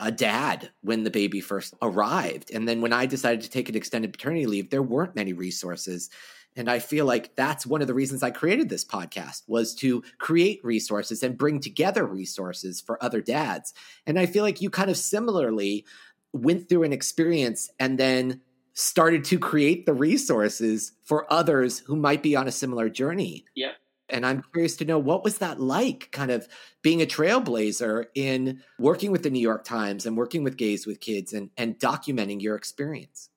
a 0.00 0.12
dad 0.12 0.70
when 0.82 1.02
the 1.02 1.10
baby 1.10 1.40
first 1.40 1.74
arrived. 1.80 2.50
And 2.52 2.68
then 2.68 2.82
when 2.82 2.92
I 2.92 3.06
decided 3.06 3.40
to 3.40 3.50
take 3.50 3.70
an 3.70 3.74
extended 3.74 4.12
paternity 4.12 4.46
leave, 4.46 4.68
there 4.68 4.82
weren't 4.82 5.16
many 5.16 5.32
resources. 5.32 6.10
And 6.56 6.68
I 6.68 6.78
feel 6.80 7.06
like 7.06 7.36
that's 7.36 7.66
one 7.66 7.80
of 7.80 7.86
the 7.86 7.94
reasons 7.94 8.22
I 8.22 8.30
created 8.30 8.68
this 8.68 8.84
podcast 8.84 9.42
was 9.46 9.74
to 9.76 10.02
create 10.18 10.64
resources 10.64 11.22
and 11.22 11.38
bring 11.38 11.60
together 11.60 12.04
resources 12.04 12.80
for 12.80 13.02
other 13.02 13.20
dads. 13.20 13.72
And 14.06 14.18
I 14.18 14.26
feel 14.26 14.44
like 14.44 14.60
you 14.60 14.68
kind 14.68 14.90
of 14.90 14.96
similarly 14.96 15.84
went 16.32 16.68
through 16.68 16.84
an 16.84 16.92
experience 16.92 17.70
and 17.78 17.98
then 17.98 18.40
started 18.74 19.24
to 19.24 19.38
create 19.38 19.86
the 19.86 19.94
resources 19.94 20.92
for 21.04 21.30
others 21.32 21.80
who 21.80 21.96
might 21.96 22.22
be 22.22 22.36
on 22.36 22.46
a 22.46 22.52
similar 22.52 22.88
journey. 22.88 23.44
Yeah. 23.54 23.72
And 24.08 24.24
I'm 24.24 24.42
curious 24.52 24.76
to 24.76 24.84
know 24.84 24.98
what 24.98 25.24
was 25.24 25.38
that 25.38 25.60
like, 25.60 26.10
kind 26.12 26.30
of 26.30 26.48
being 26.80 27.02
a 27.02 27.06
trailblazer 27.06 28.06
in 28.14 28.62
working 28.78 29.10
with 29.10 29.22
the 29.22 29.30
New 29.30 29.40
York 29.40 29.64
Times 29.64 30.06
and 30.06 30.16
working 30.16 30.44
with 30.44 30.56
Gays 30.56 30.86
with 30.86 31.00
Kids 31.00 31.32
and, 31.32 31.50
and 31.56 31.78
documenting 31.78 32.40
your 32.40 32.56
experience? 32.56 33.28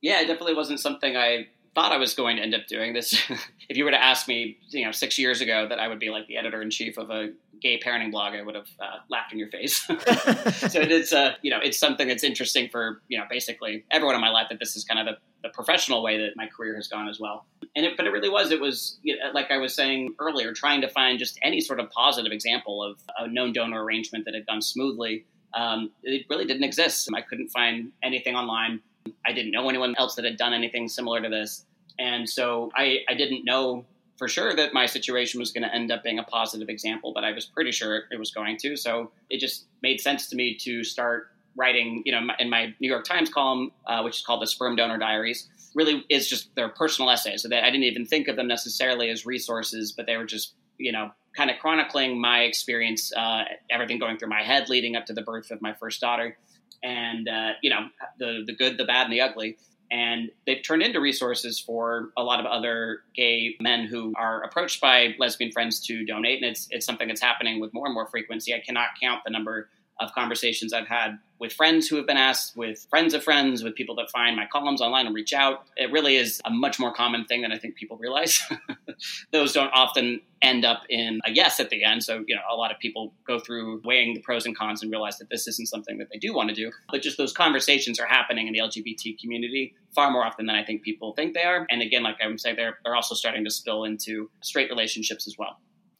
Yeah, 0.00 0.20
it 0.20 0.26
definitely 0.26 0.54
wasn't 0.54 0.80
something 0.80 1.16
I 1.16 1.48
thought 1.74 1.92
I 1.92 1.98
was 1.98 2.14
going 2.14 2.36
to 2.36 2.42
end 2.42 2.54
up 2.54 2.66
doing 2.66 2.94
this. 2.94 3.14
if 3.68 3.76
you 3.76 3.84
were 3.84 3.90
to 3.90 4.02
ask 4.02 4.28
me, 4.28 4.58
you 4.70 4.84
know, 4.84 4.92
six 4.92 5.18
years 5.18 5.40
ago 5.40 5.66
that 5.68 5.78
I 5.78 5.88
would 5.88 5.98
be 5.98 6.10
like 6.10 6.26
the 6.26 6.36
editor 6.36 6.62
in 6.62 6.70
chief 6.70 6.98
of 6.98 7.10
a 7.10 7.30
gay 7.60 7.78
parenting 7.78 8.10
blog, 8.10 8.34
I 8.34 8.42
would 8.42 8.54
have 8.54 8.68
uh, 8.80 8.98
laughed 9.08 9.32
in 9.32 9.38
your 9.38 9.48
face. 9.48 9.76
so 9.86 9.94
it's, 9.94 11.12
uh, 11.12 11.34
you 11.42 11.50
know, 11.50 11.58
it's 11.62 11.78
something 11.78 12.08
that's 12.08 12.24
interesting 12.24 12.68
for, 12.68 13.02
you 13.08 13.18
know, 13.18 13.24
basically 13.28 13.84
everyone 13.90 14.14
in 14.14 14.20
my 14.20 14.30
life 14.30 14.48
that 14.50 14.58
this 14.58 14.76
is 14.76 14.84
kind 14.84 15.00
of 15.00 15.14
the, 15.14 15.48
the 15.48 15.52
professional 15.52 16.02
way 16.02 16.18
that 16.18 16.36
my 16.36 16.46
career 16.46 16.74
has 16.76 16.88
gone 16.88 17.08
as 17.08 17.18
well. 17.20 17.46
And 17.76 17.86
it, 17.86 17.96
but 17.96 18.06
it 18.06 18.10
really 18.10 18.28
was, 18.28 18.50
it 18.50 18.60
was, 18.60 18.98
you 19.02 19.16
know, 19.16 19.30
like 19.32 19.50
I 19.50 19.58
was 19.58 19.74
saying 19.74 20.14
earlier, 20.18 20.52
trying 20.52 20.80
to 20.80 20.88
find 20.88 21.18
just 21.18 21.38
any 21.42 21.60
sort 21.60 21.80
of 21.80 21.90
positive 21.90 22.32
example 22.32 22.82
of 22.82 22.98
a 23.18 23.28
known 23.28 23.52
donor 23.52 23.82
arrangement 23.84 24.24
that 24.24 24.34
had 24.34 24.46
gone 24.46 24.62
smoothly. 24.62 25.24
Um, 25.54 25.90
it 26.02 26.26
really 26.28 26.44
didn't 26.44 26.64
exist. 26.64 27.08
I 27.14 27.22
couldn't 27.22 27.48
find 27.48 27.92
anything 28.02 28.34
online. 28.34 28.80
I 29.24 29.32
didn't 29.32 29.52
know 29.52 29.68
anyone 29.68 29.94
else 29.96 30.14
that 30.16 30.24
had 30.24 30.36
done 30.36 30.52
anything 30.52 30.88
similar 30.88 31.20
to 31.22 31.28
this. 31.28 31.64
And 31.98 32.28
so 32.28 32.70
I, 32.76 32.98
I 33.08 33.14
didn't 33.14 33.44
know 33.44 33.84
for 34.18 34.28
sure 34.28 34.54
that 34.54 34.74
my 34.74 34.84
situation 34.84 35.38
was 35.38 35.52
going 35.52 35.62
to 35.62 35.74
end 35.74 35.92
up 35.92 36.02
being 36.02 36.18
a 36.18 36.24
positive 36.24 36.68
example, 36.68 37.12
but 37.14 37.24
I 37.24 37.32
was 37.32 37.46
pretty 37.46 37.70
sure 37.70 38.02
it 38.10 38.18
was 38.18 38.32
going 38.32 38.56
to. 38.58 38.76
So 38.76 39.12
it 39.30 39.38
just 39.38 39.66
made 39.82 40.00
sense 40.00 40.28
to 40.28 40.36
me 40.36 40.56
to 40.58 40.82
start 40.82 41.28
writing, 41.56 42.02
you 42.04 42.12
know, 42.12 42.26
in 42.38 42.50
my 42.50 42.74
New 42.80 42.88
York 42.88 43.04
Times 43.04 43.30
column, 43.30 43.72
uh, 43.86 44.02
which 44.02 44.18
is 44.18 44.24
called 44.24 44.42
the 44.42 44.46
Sperm 44.46 44.76
Donor 44.76 44.98
Diaries, 44.98 45.48
really 45.74 46.04
is 46.08 46.28
just 46.28 46.54
their 46.56 46.68
personal 46.68 47.10
essays. 47.10 47.42
So 47.42 47.48
that 47.48 47.64
I 47.64 47.70
didn't 47.70 47.84
even 47.84 48.06
think 48.06 48.28
of 48.28 48.36
them 48.36 48.48
necessarily 48.48 49.08
as 49.10 49.24
resources, 49.24 49.92
but 49.92 50.06
they 50.06 50.16
were 50.16 50.26
just, 50.26 50.54
you 50.78 50.92
know, 50.92 51.10
kind 51.36 51.50
of 51.50 51.58
chronicling 51.58 52.20
my 52.20 52.40
experience, 52.40 53.12
uh, 53.16 53.44
everything 53.70 53.98
going 53.98 54.18
through 54.18 54.28
my 54.28 54.42
head 54.42 54.68
leading 54.68 54.96
up 54.96 55.06
to 55.06 55.12
the 55.12 55.22
birth 55.22 55.50
of 55.52 55.62
my 55.62 55.72
first 55.74 56.00
daughter, 56.00 56.36
and 56.82 57.28
uh, 57.28 57.52
you 57.62 57.70
know, 57.70 57.88
the 58.18 58.42
the 58.46 58.54
good, 58.54 58.78
the 58.78 58.84
bad, 58.84 59.04
and 59.04 59.12
the 59.12 59.20
ugly 59.20 59.56
and 59.90 60.30
they've 60.46 60.62
turned 60.62 60.82
into 60.82 61.00
resources 61.00 61.58
for 61.58 62.10
a 62.16 62.22
lot 62.22 62.40
of 62.40 62.46
other 62.46 63.00
gay 63.14 63.56
men 63.60 63.86
who 63.86 64.12
are 64.16 64.42
approached 64.42 64.80
by 64.80 65.14
lesbian 65.18 65.50
friends 65.50 65.80
to 65.80 66.04
donate 66.04 66.42
and 66.42 66.50
it's 66.50 66.68
it's 66.70 66.86
something 66.86 67.08
that's 67.08 67.20
happening 67.20 67.60
with 67.60 67.72
more 67.72 67.86
and 67.86 67.94
more 67.94 68.06
frequency 68.06 68.54
i 68.54 68.60
cannot 68.60 68.88
count 69.00 69.20
the 69.24 69.30
number 69.30 69.68
of 70.00 70.12
conversations 70.12 70.72
I've 70.72 70.86
had 70.86 71.18
with 71.38 71.52
friends 71.52 71.88
who 71.88 71.96
have 71.96 72.06
been 72.06 72.16
asked, 72.16 72.56
with 72.56 72.86
friends 72.90 73.14
of 73.14 73.22
friends, 73.22 73.62
with 73.62 73.74
people 73.74 73.94
that 73.96 74.10
find 74.10 74.36
my 74.36 74.46
columns 74.46 74.80
online 74.80 75.06
and 75.06 75.14
reach 75.14 75.32
out. 75.32 75.66
It 75.76 75.90
really 75.92 76.16
is 76.16 76.40
a 76.44 76.50
much 76.50 76.78
more 76.78 76.92
common 76.92 77.24
thing 77.24 77.42
than 77.42 77.52
I 77.52 77.58
think 77.58 77.76
people 77.76 77.96
realize. 77.96 78.42
Those 79.32 79.52
don't 79.52 79.70
often 79.74 80.20
end 80.42 80.64
up 80.64 80.82
in 80.88 81.20
a 81.24 81.30
yes 81.30 81.58
at 81.60 81.70
the 81.70 81.84
end. 81.84 82.04
So, 82.04 82.24
you 82.26 82.34
know, 82.34 82.42
a 82.50 82.54
lot 82.54 82.70
of 82.70 82.78
people 82.78 83.12
go 83.26 83.38
through 83.40 83.82
weighing 83.84 84.14
the 84.14 84.20
pros 84.20 84.46
and 84.46 84.56
cons 84.56 84.82
and 84.82 84.90
realize 84.90 85.18
that 85.18 85.30
this 85.30 85.48
isn't 85.48 85.66
something 85.66 85.98
that 85.98 86.08
they 86.12 86.18
do 86.18 86.32
want 86.32 86.48
to 86.50 86.54
do. 86.54 86.70
But 86.90 87.02
just 87.02 87.18
those 87.18 87.32
conversations 87.32 87.98
are 87.98 88.06
happening 88.06 88.46
in 88.46 88.52
the 88.52 88.60
LGBT 88.60 89.18
community 89.18 89.74
far 89.94 90.10
more 90.10 90.24
often 90.24 90.46
than 90.46 90.56
I 90.56 90.64
think 90.64 90.82
people 90.82 91.12
think 91.14 91.34
they 91.34 91.42
are. 91.42 91.66
And 91.70 91.82
again, 91.82 92.02
like 92.02 92.16
I'm 92.22 92.38
saying, 92.38 92.56
they're, 92.56 92.78
they're 92.84 92.94
also 92.94 93.14
starting 93.14 93.44
to 93.44 93.50
spill 93.50 93.84
into 93.84 94.30
straight 94.42 94.70
relationships 94.70 95.26
as 95.26 95.36
well. 95.38 95.58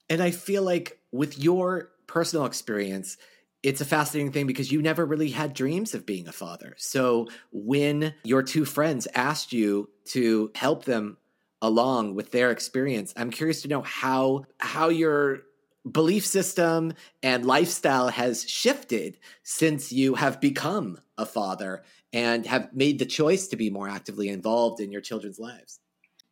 And 0.08 0.22
I 0.22 0.30
feel 0.30 0.62
like 0.62 0.98
with 1.12 1.38
your 1.38 1.90
personal 2.06 2.46
experience, 2.46 3.16
it's 3.62 3.80
a 3.80 3.84
fascinating 3.84 4.32
thing 4.32 4.46
because 4.46 4.70
you 4.70 4.80
never 4.80 5.04
really 5.04 5.30
had 5.30 5.52
dreams 5.52 5.94
of 5.94 6.06
being 6.06 6.28
a 6.28 6.32
father. 6.32 6.74
So 6.78 7.28
when 7.50 8.14
your 8.22 8.42
two 8.42 8.64
friends 8.64 9.08
asked 9.14 9.52
you 9.52 9.90
to 10.06 10.50
help 10.54 10.84
them 10.84 11.16
along 11.62 12.14
with 12.14 12.30
their 12.30 12.50
experience, 12.50 13.12
I'm 13.16 13.30
curious 13.30 13.62
to 13.62 13.68
know 13.68 13.82
how 13.82 14.44
how 14.58 14.88
your 14.88 15.42
belief 15.90 16.26
system 16.26 16.92
and 17.22 17.44
lifestyle 17.44 18.08
has 18.08 18.48
shifted 18.48 19.18
since 19.42 19.92
you 19.92 20.14
have 20.14 20.40
become 20.40 20.98
a 21.16 21.24
father 21.24 21.82
and 22.12 22.46
have 22.46 22.72
made 22.74 22.98
the 22.98 23.06
choice 23.06 23.48
to 23.48 23.56
be 23.56 23.70
more 23.70 23.88
actively 23.88 24.28
involved 24.28 24.80
in 24.80 24.90
your 24.90 25.00
children's 25.00 25.38
lives. 25.38 25.80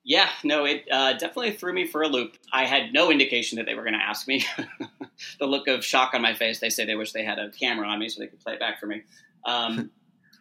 Yeah, 0.05 0.29
no, 0.45 0.65
it 0.65 0.85
uh, 0.91 1.15
definitely 1.15 1.53
threw 1.53 1.73
me 1.73 1.85
for 1.85 2.03
a 2.03 2.09
loop. 2.09 2.37
I 2.53 2.65
had 2.65 2.93
no 2.93 3.11
indication 3.11 3.57
that 3.57 3.67
they 3.67 3.75
were 3.75 3.83
going 3.83 3.95
to 3.95 4.05
ask 4.05 4.29
me. 4.29 4.45
the 5.41 5.47
look 5.47 5.67
of 5.67 5.85
shock 5.85 6.15
on 6.15 6.23
my 6.23 6.33
face, 6.33 6.61
they 6.61 6.71
say 6.71 6.85
they 6.85 6.95
wish 6.95 7.11
they 7.11 7.25
had 7.25 7.41
a 7.41 7.51
camera 7.51 7.89
on 7.89 7.99
me 7.99 8.09
so 8.09 8.21
they 8.21 8.29
could 8.29 8.39
play 8.39 8.53
it 8.53 8.61
back 8.61 8.79
for 8.79 8.87
me. 8.87 9.03
Um, 9.45 9.91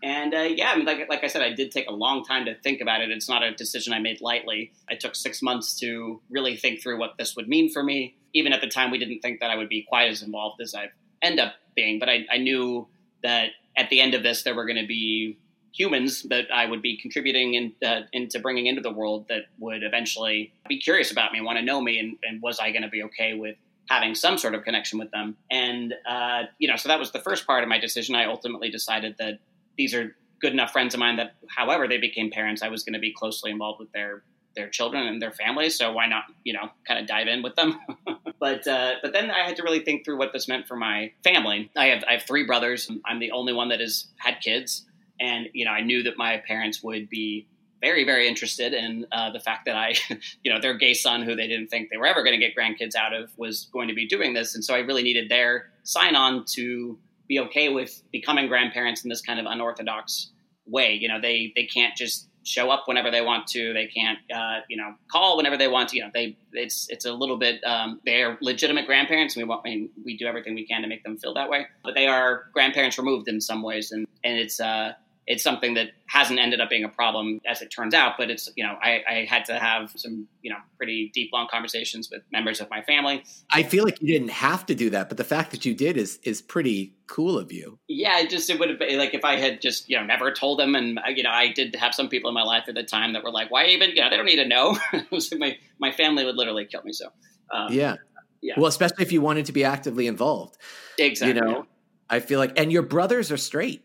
and 0.06 0.36
uh, 0.36 0.42
yeah, 0.42 0.70
I 0.70 0.76
mean, 0.76 0.86
like, 0.86 1.10
like 1.10 1.24
I 1.24 1.28
said, 1.28 1.42
I 1.42 1.52
did 1.52 1.72
take 1.72 1.90
a 1.90 1.92
long 1.92 2.24
time 2.24 2.46
to 2.46 2.54
think 2.54 2.80
about 2.80 3.02
it. 3.02 3.10
It's 3.10 3.28
not 3.28 3.42
a 3.42 3.56
decision 3.56 3.92
I 3.92 3.98
made 3.98 4.22
lightly. 4.22 4.72
I 4.88 4.94
took 4.94 5.16
six 5.16 5.42
months 5.42 5.80
to 5.80 6.22
really 6.30 6.56
think 6.56 6.80
through 6.80 7.00
what 7.00 7.18
this 7.18 7.36
would 7.36 7.48
mean 7.48 7.72
for 7.72 7.82
me. 7.82 8.16
Even 8.32 8.54
at 8.54 8.62
the 8.62 8.68
time, 8.68 8.92
we 8.92 9.00
didn't 9.00 9.22
think 9.22 9.40
that 9.40 9.50
I 9.50 9.56
would 9.56 9.68
be 9.68 9.82
quite 9.82 10.12
as 10.12 10.22
involved 10.22 10.62
as 10.62 10.76
I 10.76 10.92
end 11.24 11.40
up 11.40 11.54
being. 11.76 11.98
But 11.98 12.10
I, 12.10 12.20
I 12.32 12.38
knew 12.38 12.88
that 13.24 13.50
at 13.76 13.90
the 13.90 14.00
end 14.00 14.14
of 14.14 14.22
this, 14.22 14.44
there 14.44 14.54
were 14.54 14.66
going 14.66 14.80
to 14.80 14.86
be 14.86 15.40
humans 15.74 16.22
that 16.30 16.54
I 16.54 16.68
would 16.68 16.84
be 16.84 16.98
contributing 17.02 17.56
in, 17.56 17.74
uh, 17.84 18.02
into 18.14 18.38
bringing 18.38 18.68
into 18.68 18.82
the 18.82 18.92
world 18.92 19.26
that 19.30 19.46
would 19.58 19.82
eventually 19.82 20.54
be 20.70 20.80
curious 20.80 21.12
about 21.12 21.34
me, 21.34 21.42
want 21.42 21.58
to 21.58 21.66
know 21.66 21.82
me, 21.82 21.98
and, 21.98 22.18
and 22.22 22.44
was 22.44 22.60
I 22.60 22.70
going 22.70 22.84
to 22.84 22.90
be 22.90 23.02
okay 23.06 23.34
with 23.34 23.56
having 23.90 24.14
some 24.14 24.38
sort 24.38 24.54
of 24.54 24.64
connection 24.64 25.00
with 25.00 25.10
them? 25.10 25.36
And 25.50 25.96
uh, 26.08 26.44
you 26.60 26.68
know, 26.68 26.76
so 26.76 26.90
that 26.90 27.00
was 27.00 27.12
the 27.12 27.20
first 27.20 27.48
part 27.48 27.64
of 27.64 27.70
my 27.70 27.80
decision. 27.80 28.14
I 28.14 28.26
ultimately 28.26 28.70
decided 28.70 29.16
that 29.18 29.40
these 29.78 29.94
are 29.94 30.16
good 30.42 30.54
enough 30.54 30.72
friends 30.72 30.94
of 30.94 31.00
mine 31.00 31.18
that, 31.18 31.36
however 31.48 31.88
they 31.88 31.98
became 31.98 32.32
parents, 32.32 32.62
I 32.62 32.70
was 32.70 32.84
going 32.84 32.94
to 32.94 33.00
be 33.00 33.14
closely 33.14 33.52
involved 33.52 33.80
with 33.80 33.92
their 33.92 34.24
their 34.56 34.70
children 34.70 35.06
and 35.06 35.22
their 35.22 35.34
families. 35.34 35.78
So 35.78 35.92
why 35.92 36.08
not, 36.08 36.24
you 36.46 36.54
know, 36.54 36.70
kind 36.88 36.98
of 36.98 37.08
dive 37.08 37.28
in 37.28 37.44
with 37.44 37.56
them? 37.56 37.78
but 38.40 38.66
uh, 38.66 38.94
but 39.02 39.12
then 39.12 39.30
I 39.30 39.40
had 39.40 39.58
to 39.58 39.64
really 39.64 39.82
think 39.82 40.06
through 40.06 40.18
what 40.18 40.32
this 40.32 40.48
meant 40.48 40.66
for 40.66 40.78
my 40.78 41.12
family. 41.24 41.70
I 41.76 41.88
have 41.88 42.04
I 42.10 42.14
have 42.14 42.24
three 42.24 42.46
brothers. 42.46 42.90
I'm 43.06 43.20
the 43.20 43.32
only 43.32 43.52
one 43.52 43.70
that 43.70 43.82
has 43.82 44.08
had 44.18 44.40
kids 44.40 44.86
and 45.20 45.48
you 45.54 45.66
know 45.66 45.72
I 45.72 45.82
knew 45.82 46.04
that 46.04 46.18
my 46.18 46.42
parents 46.46 46.84
would 46.84 47.10
be 47.10 47.48
very 47.82 48.04
very 48.04 48.28
interested 48.28 48.74
in 48.74 49.06
uh, 49.12 49.32
the 49.32 49.40
fact 49.40 49.66
that 49.66 49.76
I, 49.76 49.94
you 50.44 50.52
know, 50.52 50.60
their 50.60 50.78
gay 50.78 50.94
son 50.94 51.22
who 51.22 51.36
they 51.36 51.48
didn't 51.48 51.68
think 51.68 51.90
they 51.90 51.98
were 51.98 52.08
ever 52.08 52.24
going 52.24 52.40
to 52.40 52.44
get 52.44 52.56
grandkids 52.56 52.96
out 52.96 53.14
of 53.14 53.30
was 53.38 53.68
going 53.72 53.90
to 53.90 53.94
be 53.94 54.08
doing 54.08 54.34
this, 54.34 54.56
and 54.56 54.64
so 54.64 54.74
I 54.74 54.80
really 54.80 55.04
needed 55.04 55.30
their 55.30 55.70
sign 55.84 56.16
on 56.16 56.46
to 56.54 56.98
be 57.28 57.40
okay 57.40 57.70
with 57.70 58.02
becoming 58.12 58.48
grandparents 58.48 59.04
in 59.04 59.10
this 59.10 59.22
kind 59.22 59.40
of 59.40 59.46
unorthodox 59.48 60.32
way. 60.66 60.94
You 60.94 61.08
know, 61.08 61.20
they 61.22 61.54
they 61.56 61.66
can't 61.66 61.96
just 61.96 62.30
show 62.46 62.70
up 62.70 62.84
whenever 62.86 63.10
they 63.10 63.22
want 63.22 63.48
to. 63.48 63.74
They 63.74 63.88
can't, 63.88 64.20
uh, 64.34 64.60
you 64.70 64.78
know, 64.78 64.94
call 65.12 65.36
whenever 65.36 65.58
they 65.58 65.68
want 65.68 65.90
to. 65.90 65.98
You 65.98 66.04
know, 66.04 66.12
they 66.14 66.38
it's 66.54 66.88
it's 66.90 67.06
a 67.06 67.14
little 67.14 67.38
bit. 67.38 67.64
Um, 67.64 68.00
they 68.06 68.22
are 68.22 68.38
legitimate 68.42 68.86
grandparents. 68.86 69.36
And 69.36 69.44
we 69.44 69.50
want, 69.50 69.66
mean, 69.66 69.90
we 70.04 70.18
do 70.18 70.28
everything 70.28 70.56
we 70.56 70.66
can 70.66 70.82
to 70.82 70.88
make 70.88 71.04
them 71.04 71.18
feel 71.18 71.34
that 71.34 71.50
way. 71.50 71.68
But 71.84 71.96
they 71.96 72.08
are 72.08 72.46
grandparents 72.54 72.98
removed 72.98 73.28
in 73.28 73.42
some 73.42 73.62
ways, 73.62 73.92
and 73.92 74.08
and 74.24 74.38
it's 74.38 74.60
uh, 74.60 74.94
it's 75.28 75.44
something 75.44 75.74
that 75.74 75.90
hasn't 76.08 76.40
ended 76.40 76.62
up 76.62 76.70
being 76.70 76.84
a 76.84 76.90
problem 76.90 77.42
as 77.48 77.62
it 77.62 77.70
turns 77.70 77.94
out. 77.94 78.14
But 78.18 78.30
it's, 78.30 78.50
you 78.56 78.64
know, 78.64 78.78
I, 78.82 79.02
I, 79.10 79.26
had 79.28 79.46
to 79.46 79.58
have 79.58 79.92
some, 79.96 80.28
you 80.44 80.52
know, 80.52 80.58
pretty 80.78 81.10
deep, 81.14 81.32
long 81.34 81.48
conversations 81.50 82.10
with 82.12 82.22
members 82.32 82.62
of 82.62 82.70
my 82.70 82.84
family. 82.84 83.24
I 83.50 83.64
feel 83.64 83.84
like 83.84 84.00
you 84.02 84.08
didn't 84.08 84.30
have 84.30 84.68
to 84.68 84.76
do 84.76 84.92
that, 84.92 85.10
but 85.10 85.18
the 85.18 85.24
fact 85.24 85.50
that 85.52 85.66
you 85.66 85.74
did 85.74 85.98
is 85.98 86.20
is 86.24 86.42
pretty 86.42 86.96
cool 87.08 87.40
of 87.40 87.52
you. 87.52 87.80
Yeah, 87.88 88.20
it 88.20 88.30
just 88.30 88.50
it 88.50 88.60
would 88.60 88.70
have 88.70 88.80
been 88.80 88.98
like 89.00 89.14
if 89.14 89.26
I 89.26 89.38
had 89.38 89.62
just 89.62 89.90
you 89.90 89.98
know 89.98 90.06
never 90.06 90.32
told 90.32 90.60
them, 90.60 90.76
and 90.76 91.00
you 91.16 91.24
know 91.24 91.32
I 91.32 91.52
did 91.52 91.76
have 91.76 91.96
some 91.96 92.08
people 92.08 92.30
in 92.30 92.36
my 92.36 92.44
life 92.44 92.66
at 92.68 92.76
the 92.76 92.84
time 92.84 93.14
that 93.14 93.24
were 93.24 93.32
like, 93.32 93.50
why 93.50 93.66
even? 93.66 93.90
You 93.92 94.02
know, 94.02 94.10
they 94.10 94.18
don't 94.18 94.26
need 94.26 94.36
to 94.36 94.48
know. 94.48 94.78
my 95.40 95.58
my 95.80 95.92
family 95.92 96.24
would 96.24 96.36
literally 96.36 96.66
kill 96.66 96.84
me. 96.84 96.94
So 96.94 97.08
um, 97.52 97.72
yeah, 97.72 97.96
yeah. 98.42 98.54
Well, 98.58 98.68
especially 98.68 99.04
if 99.04 99.12
you 99.12 99.22
wanted 99.22 99.48
to 99.48 99.54
be 99.54 99.64
actively 99.64 100.06
involved. 100.06 100.58
Exactly. 101.00 101.36
You 101.36 101.42
know, 101.42 101.66
I 102.10 102.20
feel 102.20 102.40
like, 102.40 102.60
and 102.60 102.72
your 102.72 102.84
brothers 102.84 103.32
are 103.32 103.38
straight. 103.38 103.84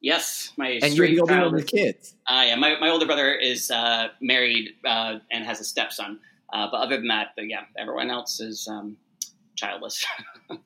Yes, 0.00 0.52
my 0.56 0.78
and 0.82 0.94
you're 0.94 1.08
the 1.08 1.20
only 1.20 1.38
one 1.38 1.52
with 1.54 1.66
kids. 1.66 2.14
Uh, 2.26 2.44
yeah, 2.46 2.54
my, 2.56 2.78
my 2.78 2.90
older 2.90 3.06
brother 3.06 3.34
is 3.34 3.70
uh, 3.70 4.08
married 4.20 4.74
uh, 4.84 5.18
and 5.30 5.44
has 5.44 5.60
a 5.60 5.64
stepson. 5.64 6.20
Uh, 6.52 6.68
but 6.70 6.78
other 6.78 6.96
than 6.96 7.08
that, 7.08 7.28
yeah, 7.38 7.62
everyone 7.76 8.10
else 8.10 8.40
is 8.40 8.68
um, 8.68 8.96
childless. 9.56 10.04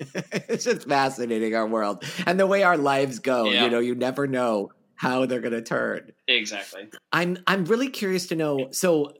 it's 0.32 0.64
just 0.64 0.88
fascinating 0.88 1.54
our 1.54 1.66
world 1.66 2.04
and 2.26 2.38
the 2.38 2.46
way 2.46 2.62
our 2.62 2.76
lives 2.76 3.18
go. 3.18 3.50
Yeah. 3.50 3.64
You 3.64 3.70
know, 3.70 3.80
you 3.80 3.94
never 3.94 4.26
know 4.26 4.70
how 4.94 5.26
they're 5.26 5.40
going 5.40 5.52
to 5.52 5.62
turn. 5.62 6.12
Exactly. 6.28 6.88
I'm 7.12 7.38
I'm 7.46 7.64
really 7.64 7.88
curious 7.88 8.28
to 8.28 8.36
know. 8.36 8.68
So 8.70 9.14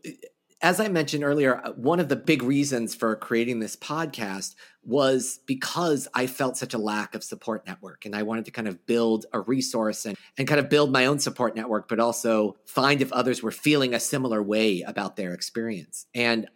as 0.62 0.78
I 0.78 0.88
mentioned 0.88 1.24
earlier, 1.24 1.60
uh, 1.64 1.72
one 1.72 1.98
of 1.98 2.08
the 2.08 2.16
big 2.16 2.42
reasons 2.42 2.94
for 2.94 3.14
creating 3.16 3.58
this 3.58 3.74
podcast 3.74 4.54
was 4.84 5.40
because 5.46 6.06
I 6.14 6.28
felt 6.28 6.56
such 6.56 6.72
a 6.72 6.78
lack 6.78 7.16
of 7.16 7.24
support 7.24 7.66
network. 7.66 8.06
And 8.06 8.14
I 8.14 8.22
wanted 8.22 8.44
to 8.44 8.52
kind 8.52 8.68
of 8.68 8.86
build 8.86 9.26
a 9.32 9.40
resource 9.40 10.06
and, 10.06 10.16
and 10.38 10.46
kind 10.46 10.60
of 10.60 10.68
build 10.68 10.92
my 10.92 11.06
own 11.06 11.18
support 11.18 11.56
network, 11.56 11.88
but 11.88 11.98
also 11.98 12.56
find 12.64 13.02
if 13.02 13.12
others 13.12 13.42
were 13.42 13.50
feeling 13.50 13.92
a 13.92 14.00
similar 14.00 14.40
way 14.40 14.82
about 14.82 15.16
their 15.16 15.34
experience. 15.34 16.06
And 16.14 16.48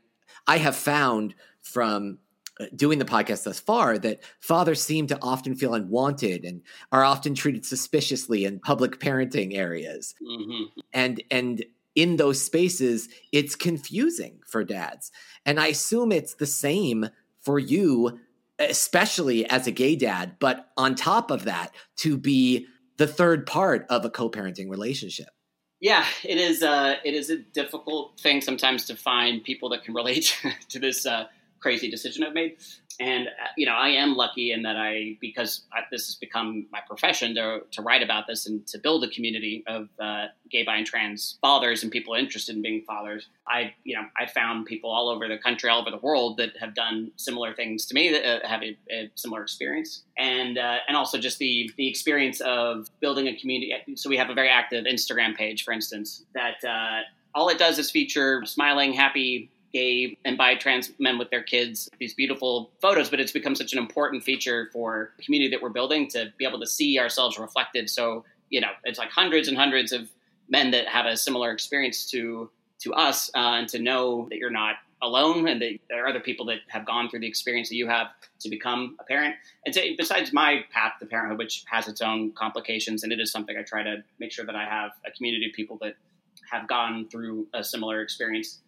I 0.46 0.58
have 0.58 0.76
found 0.76 1.34
from 1.60 2.18
uh, 2.60 2.66
doing 2.74 2.98
the 3.00 3.04
podcast 3.04 3.42
thus 3.42 3.58
far 3.58 3.98
that 3.98 4.20
fathers 4.40 4.80
seem 4.80 5.08
to 5.08 5.18
often 5.20 5.56
feel 5.56 5.74
unwanted 5.74 6.44
and 6.44 6.62
are 6.92 7.04
often 7.04 7.34
treated 7.34 7.66
suspiciously 7.66 8.44
in 8.44 8.60
public 8.60 9.00
parenting 9.00 9.56
areas. 9.56 10.14
Mm-hmm. 10.22 10.80
And 10.92 11.22
and 11.30 11.64
in 11.96 12.16
those 12.16 12.42
spaces, 12.42 13.08
it's 13.32 13.56
confusing 13.56 14.40
for 14.46 14.62
dads. 14.62 15.10
And 15.44 15.58
I 15.58 15.68
assume 15.68 16.12
it's 16.12 16.34
the 16.34 16.46
same 16.46 17.08
for 17.40 17.58
you, 17.58 18.20
especially 18.58 19.46
as 19.46 19.66
a 19.66 19.72
gay 19.72 19.96
dad, 19.96 20.36
but 20.38 20.68
on 20.76 20.94
top 20.94 21.30
of 21.30 21.44
that, 21.44 21.74
to 21.96 22.16
be 22.16 22.66
the 22.98 23.06
third 23.06 23.46
part 23.46 23.86
of 23.88 24.04
a 24.04 24.10
co 24.10 24.30
parenting 24.30 24.70
relationship. 24.70 25.28
Yeah, 25.80 26.06
it 26.24 26.38
is. 26.38 26.62
Uh, 26.62 26.96
it 27.04 27.14
is 27.14 27.28
a 27.30 27.36
difficult 27.36 28.18
thing 28.18 28.40
sometimes 28.40 28.86
to 28.86 28.96
find 28.96 29.44
people 29.44 29.68
that 29.70 29.84
can 29.84 29.94
relate 29.94 30.36
to 30.68 30.78
this 30.78 31.04
uh, 31.06 31.26
crazy 31.66 31.90
decision 31.90 32.22
I've 32.22 32.32
made. 32.32 32.58
And 33.00 33.26
uh, 33.26 33.48
you 33.56 33.66
know, 33.66 33.74
I 33.74 33.88
am 33.88 34.14
lucky 34.14 34.52
in 34.52 34.62
that 34.62 34.76
I 34.76 35.18
because 35.20 35.62
I, 35.72 35.80
this 35.90 36.06
has 36.06 36.14
become 36.14 36.66
my 36.70 36.78
profession 36.86 37.34
to, 37.34 37.62
to 37.72 37.82
write 37.82 38.04
about 38.04 38.28
this 38.28 38.46
and 38.46 38.64
to 38.68 38.78
build 38.78 39.02
a 39.02 39.08
community 39.08 39.64
of 39.66 39.88
uh, 40.00 40.26
gay, 40.48 40.62
bi, 40.62 40.76
and 40.76 40.86
trans 40.86 41.38
fathers 41.42 41.82
and 41.82 41.90
people 41.90 42.14
interested 42.14 42.54
in 42.54 42.62
being 42.62 42.82
fathers. 42.82 43.26
I 43.48 43.74
you 43.82 43.96
know 43.96 44.04
I 44.16 44.26
found 44.26 44.66
people 44.66 44.90
all 44.90 45.08
over 45.08 45.26
the 45.26 45.38
country, 45.38 45.68
all 45.68 45.80
over 45.80 45.90
the 45.90 45.98
world 45.98 46.36
that 46.36 46.56
have 46.60 46.76
done 46.76 47.10
similar 47.16 47.52
things 47.52 47.84
to 47.86 47.94
me 47.94 48.12
that 48.12 48.24
uh, 48.24 48.48
have 48.48 48.62
a, 48.62 48.78
a, 48.90 49.10
similar 49.16 49.42
experience, 49.42 50.04
and 50.16 50.56
uh, 50.56 50.78
and 50.86 50.96
also 50.96 51.18
just 51.18 51.38
the 51.38 51.68
the 51.76 51.88
experience 51.88 52.40
of 52.42 52.88
building 53.00 53.26
a 53.26 53.36
community. 53.36 53.74
So 53.96 54.08
we 54.08 54.16
have 54.18 54.30
a 54.30 54.34
very 54.34 54.48
active 54.48 54.84
Instagram 54.84 55.34
page, 55.34 55.64
for 55.64 55.72
instance, 55.72 56.24
that 56.32 56.64
uh, 56.64 57.00
all 57.34 57.48
it 57.48 57.58
does 57.58 57.78
is 57.80 57.90
feature 57.90 58.46
smiling, 58.46 58.92
happy 58.92 59.50
gay 59.72 60.16
and 60.24 60.38
bi 60.38 60.54
trans 60.54 60.90
men 60.98 61.18
with 61.18 61.30
their 61.30 61.42
kids, 61.42 61.88
these 61.98 62.14
beautiful 62.14 62.70
photos, 62.80 63.10
but 63.10 63.20
it's 63.20 63.32
become 63.32 63.54
such 63.54 63.72
an 63.72 63.78
important 63.78 64.22
feature 64.22 64.68
for 64.72 65.10
the 65.16 65.22
community 65.22 65.50
that 65.50 65.62
we're 65.62 65.68
building 65.68 66.08
to 66.08 66.32
be 66.38 66.44
able 66.44 66.60
to 66.60 66.66
see 66.66 66.98
ourselves 66.98 67.38
reflected. 67.38 67.90
So, 67.90 68.24
you 68.50 68.60
know, 68.60 68.70
it's 68.84 68.98
like 68.98 69.10
hundreds 69.10 69.48
and 69.48 69.56
hundreds 69.56 69.92
of 69.92 70.08
men 70.48 70.70
that 70.70 70.86
have 70.86 71.06
a 71.06 71.16
similar 71.16 71.50
experience 71.50 72.10
to 72.10 72.50
to 72.78 72.92
us 72.92 73.30
uh, 73.34 73.56
and 73.56 73.68
to 73.70 73.78
know 73.78 74.26
that 74.30 74.36
you're 74.36 74.50
not 74.50 74.76
alone 75.02 75.48
and 75.48 75.60
that 75.60 75.78
there 75.88 76.04
are 76.04 76.08
other 76.08 76.20
people 76.20 76.46
that 76.46 76.58
have 76.68 76.86
gone 76.86 77.08
through 77.08 77.20
the 77.20 77.26
experience 77.26 77.68
that 77.68 77.76
you 77.76 77.86
have 77.86 78.08
to 78.40 78.48
become 78.48 78.96
a 79.00 79.04
parent. 79.04 79.34
And 79.64 79.74
so 79.74 79.80
besides 79.96 80.32
my 80.32 80.64
path 80.70 80.94
to 81.00 81.06
parenthood, 81.06 81.38
which 81.38 81.64
has 81.68 81.88
its 81.88 82.00
own 82.00 82.32
complications, 82.32 83.02
and 83.02 83.12
it 83.12 83.20
is 83.20 83.30
something 83.30 83.56
I 83.56 83.62
try 83.62 83.82
to 83.82 84.02
make 84.18 84.32
sure 84.32 84.44
that 84.44 84.56
I 84.56 84.64
have 84.64 84.92
a 85.06 85.10
community 85.10 85.46
of 85.46 85.52
people 85.52 85.78
that 85.82 85.96
have 86.50 86.68
gone 86.68 87.08
through 87.10 87.46
a 87.54 87.62
similar 87.62 88.02
experience 88.02 88.60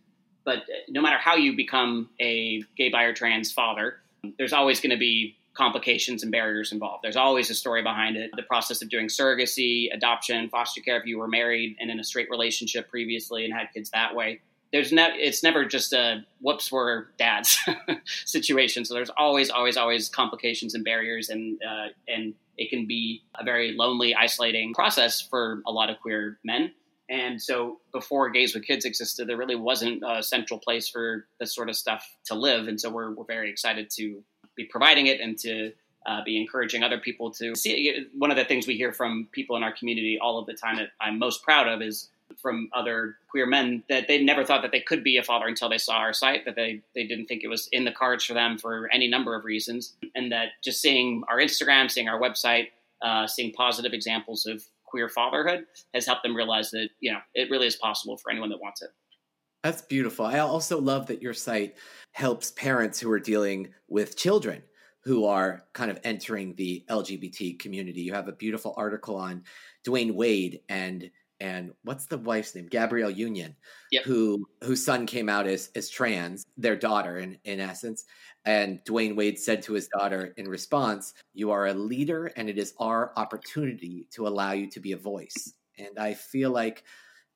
but 0.49 0.63
no 0.89 1.03
matter 1.03 1.19
how 1.19 1.37
you 1.37 1.55
become 1.55 2.09
a 2.19 2.65
gay, 2.75 2.89
bi, 2.89 3.03
or 3.03 3.13
trans 3.13 3.53
father, 3.53 3.97
there's 4.39 4.55
always 4.55 4.81
going 4.81 4.93
to 4.93 4.97
be 4.97 5.37
complications 5.53 6.23
and 6.23 6.33
barriers 6.33 6.73
involved. 6.73 7.05
There's 7.05 7.17
always 7.17 7.51
a 7.51 7.55
story 7.55 7.83
behind 7.83 8.17
it. 8.17 8.31
The 8.35 8.45
process 8.45 8.81
of 8.81 8.89
doing 8.89 9.09
surrogacy, 9.09 9.95
adoption, 9.95 10.49
foster 10.49 10.81
care 10.81 10.99
if 10.99 11.05
you 11.05 11.19
were 11.19 11.29
married 11.29 11.77
and 11.79 11.91
in 11.91 12.01
a 12.01 12.05
straight 12.05 12.31
relationship 12.31 12.89
previously 12.89 13.45
and 13.45 13.53
had 13.53 13.67
kids 13.75 13.91
that 13.91 14.15
way. 14.15 14.41
There's 14.73 14.91
ne- 14.91 15.19
it's 15.19 15.43
never 15.43 15.67
just 15.67 15.93
a 15.93 16.25
whoops 16.41 16.73
we're 16.73 17.09
dads 17.19 17.59
situation. 18.25 18.87
So 18.87 18.95
there's 18.95 19.11
always 19.19 19.51
always 19.51 19.77
always 19.77 20.09
complications 20.09 20.75
and 20.75 20.83
barriers 20.83 21.29
and 21.29 21.61
uh, 21.63 21.89
and 22.09 22.33
it 22.57 22.71
can 22.71 22.87
be 22.87 23.23
a 23.39 23.45
very 23.45 23.73
lonely, 23.73 24.15
isolating 24.15 24.73
process 24.73 25.21
for 25.21 25.63
a 25.67 25.71
lot 25.71 25.91
of 25.91 26.01
queer 26.01 26.39
men. 26.43 26.73
And 27.11 27.41
so 27.41 27.79
before 27.93 28.29
Gays 28.31 28.55
with 28.55 28.65
Kids 28.65 28.85
existed, 28.85 29.29
there 29.29 29.37
really 29.37 29.57
wasn't 29.57 30.03
a 30.07 30.23
central 30.23 30.61
place 30.61 30.89
for 30.89 31.27
this 31.41 31.55
sort 31.55 31.69
of 31.69 31.77
stuff 31.77 32.07
to 32.27 32.35
live. 32.35 32.69
And 32.69 32.81
so 32.81 32.91
we're, 32.91 33.13
we're 33.13 33.25
very 33.25 33.51
excited 33.51 33.91
to 33.97 34.23
be 34.57 34.65
providing 34.65 35.07
it 35.07 35.21
and 35.21 35.39
to 35.39 35.73
uh, 36.07 36.23
be 36.25 36.41
encouraging 36.41 36.83
other 36.83 36.99
people 36.99 37.31
to 37.31 37.55
see 37.55 37.89
it. 37.89 38.09
One 38.17 38.31
of 38.31 38.37
the 38.37 38.45
things 38.45 38.67
we 38.67 38.77
hear 38.77 38.93
from 38.93 39.29
people 39.33 39.57
in 39.57 39.63
our 39.63 39.73
community 39.73 40.19
all 40.21 40.39
of 40.39 40.47
the 40.47 40.55
time 40.55 40.77
that 40.77 40.89
I'm 41.01 41.19
most 41.19 41.43
proud 41.43 41.69
of 41.69 41.83
is 41.83 42.09
from 42.37 42.69
other 42.75 43.17
queer 43.31 43.47
men 43.47 43.83
that 43.89 44.07
they 44.07 44.23
never 44.23 44.45
thought 44.45 44.63
that 44.63 44.71
they 44.71 44.81
could 44.81 45.03
be 45.03 45.17
a 45.17 45.23
father 45.23 45.47
until 45.47 45.69
they 45.69 45.79
saw 45.79 45.97
our 45.97 46.13
site, 46.13 46.45
that 46.45 46.57
they, 46.57 46.83
they 46.95 47.07
didn't 47.07 47.27
think 47.27 47.43
it 47.43 47.49
was 47.49 47.69
in 47.73 47.85
the 47.85 47.93
cards 47.93 48.25
for 48.25 48.35
them 48.35 48.59
for 48.59 48.89
any 48.93 49.09
number 49.09 49.35
of 49.35 49.45
reasons. 49.45 49.95
And 50.15 50.31
that 50.31 50.49
just 50.63 50.81
seeing 50.81 51.25
our 51.29 51.39
Instagram, 51.39 51.91
seeing 51.91 52.09
our 52.09 52.21
website, 52.21 52.69
uh, 53.01 53.27
seeing 53.27 53.53
positive 53.53 53.93
examples 53.93 54.45
of 54.45 54.63
queer 54.89 55.09
fatherhood 55.09 55.65
has 55.95 56.07
helped 56.07 56.23
them 56.23 56.35
realize 56.35 56.71
that, 56.71 56.89
you 57.01 57.13
know, 57.13 57.21
it 57.35 57.51
really 57.51 57.67
is 57.67 57.77
possible 57.77 58.17
for 58.17 58.31
anyone 58.31 58.51
that 58.51 58.61
wants 58.61 58.83
it. 58.83 58.91
That's 59.63 59.83
beautiful. 59.83 60.25
I 60.25 60.39
also 60.39 60.81
love 60.81 61.07
that 61.07 61.23
your 61.23 61.35
site 61.35 61.77
helps 62.13 62.53
parents 62.53 63.01
who 63.01 63.11
are 63.11 63.21
dealing 63.21 63.75
with 63.89 64.17
children 64.17 64.63
who 65.05 65.25
are 65.25 65.65
kind 65.73 65.91
of 65.91 65.99
entering 66.05 66.55
the 66.55 66.85
LGBT 66.91 67.59
community. 67.59 68.03
You 68.03 68.13
have 68.13 68.29
a 68.29 68.33
beautiful 68.33 68.75
article 68.77 69.17
on 69.17 69.45
Dwyane 69.87 70.15
Wade 70.15 70.61
and 70.69 71.11
and 71.41 71.73
what's 71.85 72.07
the 72.07 72.19
wife's 72.19 72.55
name? 72.55 72.67
Gabrielle 72.67 73.11
Union, 73.11 73.55
yep. 73.93 74.05
who 74.05 74.47
whose 74.63 74.85
son 74.85 75.07
came 75.07 75.29
out 75.29 75.47
as 75.47 75.71
as 75.75 75.89
trans, 75.89 76.45
their 76.57 76.77
daughter 76.77 77.19
in 77.19 77.39
in 77.45 77.61
essence. 77.61 78.05
And 78.45 78.81
Dwyane 78.85 79.17
Wade 79.17 79.39
said 79.39 79.63
to 79.63 79.75
his 79.75 79.89
daughter 79.89 80.33
in 80.37 80.49
response, 80.49 81.15
"You 81.35 81.51
are 81.51 81.67
a 81.67 81.75
leader, 81.75 82.27
and 82.37 82.49
it 82.49 82.59
is 82.59 82.75
our 82.79 83.13
opportunity 83.17 84.07
to 84.13 84.27
allow 84.27 84.53
you 84.53 84.69
to 84.71 84.81
be 84.81 84.93
a 84.93 84.97
voice." 84.97 85.55
And 85.79 85.99
I 85.99 86.15
feel 86.15 86.51
like 86.51 86.85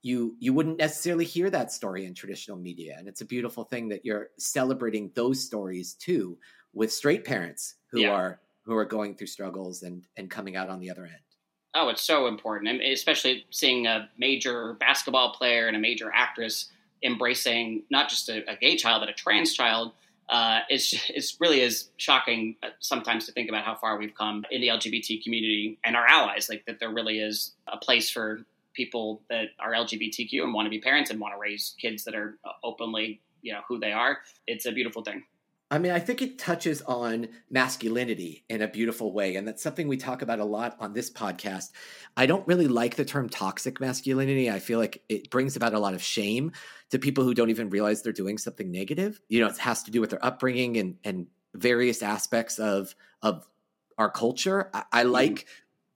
you 0.03 0.37
you 0.41 0.53
wouldn't 0.53 0.79
necessarily 0.79 1.25
hear 1.25 1.49
that 1.51 1.73
story 1.73 2.05
in 2.05 2.15
traditional 2.15 2.59
media, 2.59 2.97
and 2.99 3.07
it's 3.07 3.21
a 3.21 3.27
beautiful 3.27 3.65
thing 3.65 3.89
that 3.89 4.05
you're 4.05 4.31
celebrating 4.39 5.13
those 5.15 5.45
stories 5.45 5.95
too 5.95 6.39
with 6.73 6.93
straight 6.93 7.25
parents 7.25 7.77
who 7.91 8.01
yeah. 8.01 8.11
are 8.11 8.41
who 8.65 8.75
are 8.77 8.85
going 8.85 9.15
through 9.15 9.29
struggles 9.29 9.83
and 9.85 10.07
and 10.17 10.31
coming 10.31 10.57
out 10.57 10.69
on 10.69 10.81
the 10.81 10.91
other 10.91 11.05
end. 11.05 11.32
Oh, 11.75 11.89
it's 11.89 12.03
so 12.03 12.27
important, 12.27 12.69
and 12.69 12.83
especially 12.83 13.47
seeing 13.51 13.87
a 13.87 14.09
major 14.19 14.75
basketball 14.75 15.33
player 15.33 15.69
and 15.69 15.77
a 15.77 15.81
major 15.81 16.11
actress 16.15 16.71
embracing 17.03 17.83
not 17.91 18.09
just 18.09 18.29
a, 18.29 18.49
a 18.51 18.57
gay 18.57 18.77
child 18.77 19.01
but 19.01 19.09
a 19.09 19.13
trans 19.13 19.55
child. 19.55 19.93
Uh, 20.29 20.61
it's 20.69 21.11
it's 21.11 21.41
really 21.41 21.61
is 21.61 21.89
shocking 21.97 22.57
uh, 22.63 22.69
sometimes 22.81 23.27
to 23.27 23.33
think 23.33 23.49
about 23.49 23.65
how 23.65 23.75
far 23.75 23.97
we've 23.99 24.15
come 24.15 24.45
in 24.51 24.61
the 24.61 24.69
LGBT 24.69 25.23
community 25.23 25.79
and 25.85 25.97
our 25.97 26.07
allies. 26.07 26.49
Like 26.49 26.65
that, 26.67 26.79
there 26.79 26.91
really 26.91 27.19
is 27.19 27.53
a 27.67 27.77
place 27.77 28.11
for 28.11 28.41
people 28.75 29.23
that 29.29 29.49
are 29.59 29.73
LGBTQ 29.73 30.43
and 30.43 30.55
want 30.55 30.67
to 30.67 30.71
be 30.71 30.79
parents 30.79 31.11
and 31.11 31.21
want 31.21 31.35
to 31.35 31.39
raise 31.39 31.75
kids 31.79 32.05
that 32.05 32.15
are 32.15 32.39
uh, 32.45 32.53
openly, 32.65 33.21
you 33.43 33.53
know, 33.53 33.61
who 33.69 33.79
they 33.79 33.93
are. 33.93 34.19
It's 34.47 34.67
a 34.67 34.73
beautiful 34.73 35.03
thing. 35.03 35.25
I 35.73 35.79
mean, 35.79 35.91
I 35.91 36.01
think 36.01 36.21
it 36.21 36.39
touches 36.39 36.83
on 36.83 37.29
masculinity 37.49 38.45
in 38.51 38.61
a 38.61 38.69
beautiful 38.69 39.11
way. 39.11 39.37
And 39.37 39.49
that's 39.49 39.63
something 39.63 39.89
we 39.89 39.97
talk 39.97 40.21
about 40.21 40.39
a 40.39 40.45
lot 40.45 40.77
on 40.79 40.93
this 40.93 41.11
podcast. 41.11 41.71
I 42.15 42.27
don't 42.27 42.47
really 42.47 42.69
like 42.69 42.97
the 42.97 43.07
term 43.07 43.31
toxic 43.31 43.81
masculinity. 43.81 44.51
I 44.51 44.59
feel 44.59 44.79
like 44.79 45.03
it 45.09 45.31
brings 45.31 45.57
about 45.57 45.73
a 45.73 45.79
lot 45.79 45.95
of 45.95 46.03
shame 46.03 46.53
to 46.91 46.99
people 46.99 47.25
who 47.25 47.33
don't 47.33 47.49
even 47.49 47.71
realize 47.71 48.03
they're 48.03 48.13
doing 48.13 48.37
something 48.37 48.71
negative. 48.71 49.19
You 49.31 49.41
know, 49.41 49.47
it 49.47 49.57
has 49.57 49.83
to 49.85 49.91
do 49.91 50.03
with 50.03 50.11
their 50.11 50.23
upbringing 50.23 50.77
and, 50.77 50.99
and 51.05 51.29
various 51.55 52.03
aspects 52.03 52.59
of, 52.59 52.95
of 53.23 53.49
our 53.97 54.11
culture. 54.11 54.69
I, 54.75 54.85
I 54.93 55.03
mm-hmm. 55.05 55.13
like 55.13 55.47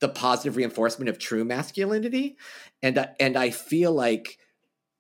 the 0.01 0.09
positive 0.09 0.57
reinforcement 0.57 1.11
of 1.11 1.19
true 1.19 1.45
masculinity. 1.45 2.39
And, 2.83 3.11
and 3.21 3.37
I 3.37 3.51
feel 3.51 3.93
like, 3.93 4.39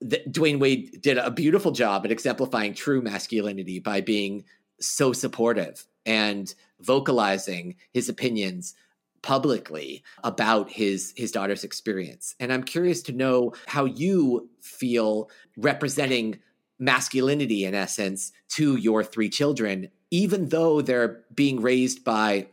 Dwyane 0.04 0.60
Wade 0.60 1.00
did 1.00 1.16
a 1.16 1.30
beautiful 1.30 1.72
job 1.72 2.04
at 2.04 2.12
exemplifying 2.12 2.74
true 2.74 3.00
masculinity 3.00 3.78
by 3.78 4.02
being 4.02 4.44
so 4.80 5.12
supportive 5.12 5.86
and 6.04 6.54
vocalizing 6.80 7.76
his 7.92 8.08
opinions 8.08 8.74
publicly 9.22 10.04
about 10.22 10.70
his 10.70 11.12
his 11.16 11.32
daughter's 11.32 11.64
experience. 11.64 12.34
And 12.38 12.52
i'm 12.52 12.62
curious 12.62 13.02
to 13.02 13.12
know 13.12 13.52
how 13.66 13.84
you 13.84 14.50
feel 14.60 15.30
representing 15.56 16.38
masculinity 16.78 17.64
in 17.64 17.74
essence 17.74 18.32
to 18.50 18.76
your 18.76 19.02
three 19.02 19.30
children 19.30 19.88
even 20.10 20.50
though 20.50 20.80
they're 20.80 21.24
being 21.34 21.60
raised 21.60 22.04
by 22.04 22.46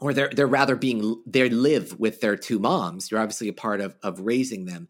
or 0.00 0.12
they're 0.12 0.30
they're 0.34 0.46
rather 0.46 0.76
being 0.76 1.22
they 1.26 1.48
live 1.48 1.98
with 1.98 2.20
their 2.20 2.36
two 2.36 2.58
moms. 2.58 3.10
You're 3.10 3.20
obviously 3.20 3.48
a 3.48 3.52
part 3.52 3.80
of 3.80 3.96
of 4.02 4.20
raising 4.20 4.64
them 4.64 4.88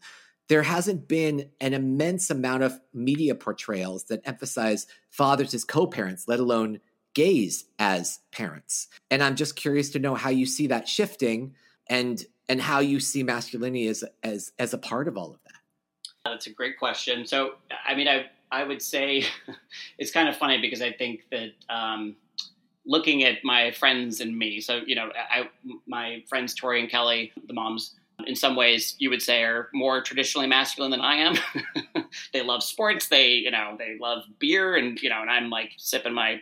there 0.49 0.63
hasn't 0.63 1.07
been 1.07 1.49
an 1.61 1.73
immense 1.73 2.29
amount 2.29 2.63
of 2.63 2.79
media 2.93 3.35
portrayals 3.35 4.05
that 4.05 4.21
emphasize 4.25 4.87
fathers 5.09 5.53
as 5.53 5.63
co-parents, 5.63 6.27
let 6.27 6.39
alone 6.39 6.79
gays 7.13 7.65
as 7.79 8.19
parents. 8.31 8.87
And 9.09 9.23
I'm 9.23 9.35
just 9.35 9.55
curious 9.55 9.89
to 9.91 9.99
know 9.99 10.15
how 10.15 10.29
you 10.29 10.45
see 10.45 10.67
that 10.67 10.87
shifting 10.87 11.55
and 11.87 12.23
and 12.49 12.61
how 12.61 12.79
you 12.79 12.99
see 12.99 13.23
masculinity 13.23 13.87
as 13.87 14.03
as 14.23 14.51
as 14.59 14.73
a 14.73 14.77
part 14.77 15.07
of 15.07 15.17
all 15.17 15.31
of 15.31 15.39
that. 15.45 15.59
That's 16.25 16.47
a 16.47 16.51
great 16.51 16.77
question. 16.77 17.25
So, 17.25 17.55
I 17.85 17.95
mean, 17.95 18.07
I 18.07 18.25
I 18.51 18.63
would 18.63 18.81
say 18.81 19.25
it's 19.97 20.11
kind 20.11 20.27
of 20.27 20.35
funny 20.35 20.59
because 20.59 20.81
I 20.81 20.91
think 20.91 21.25
that 21.31 21.51
um, 21.69 22.15
looking 22.85 23.23
at 23.23 23.43
my 23.43 23.71
friends 23.71 24.19
and 24.19 24.37
me. 24.37 24.59
So, 24.61 24.81
you 24.85 24.95
know, 24.95 25.09
I 25.15 25.49
my 25.87 26.23
friends 26.27 26.53
Tori 26.53 26.79
and 26.79 26.89
Kelly, 26.89 27.31
the 27.47 27.53
moms 27.53 27.95
in 28.25 28.35
some 28.35 28.55
ways 28.55 28.95
you 28.99 29.09
would 29.09 29.21
say 29.21 29.43
are 29.43 29.69
more 29.73 30.01
traditionally 30.01 30.47
masculine 30.47 30.91
than 30.91 31.01
I 31.01 31.15
am. 31.15 31.35
they 32.33 32.41
love 32.41 32.63
sports, 32.63 33.07
they, 33.07 33.29
you 33.29 33.51
know, 33.51 33.75
they 33.77 33.97
love 33.99 34.23
beer 34.39 34.75
and, 34.75 34.99
you 35.01 35.09
know, 35.09 35.21
and 35.21 35.29
I'm 35.29 35.49
like 35.49 35.71
sipping 35.77 36.13
my 36.13 36.41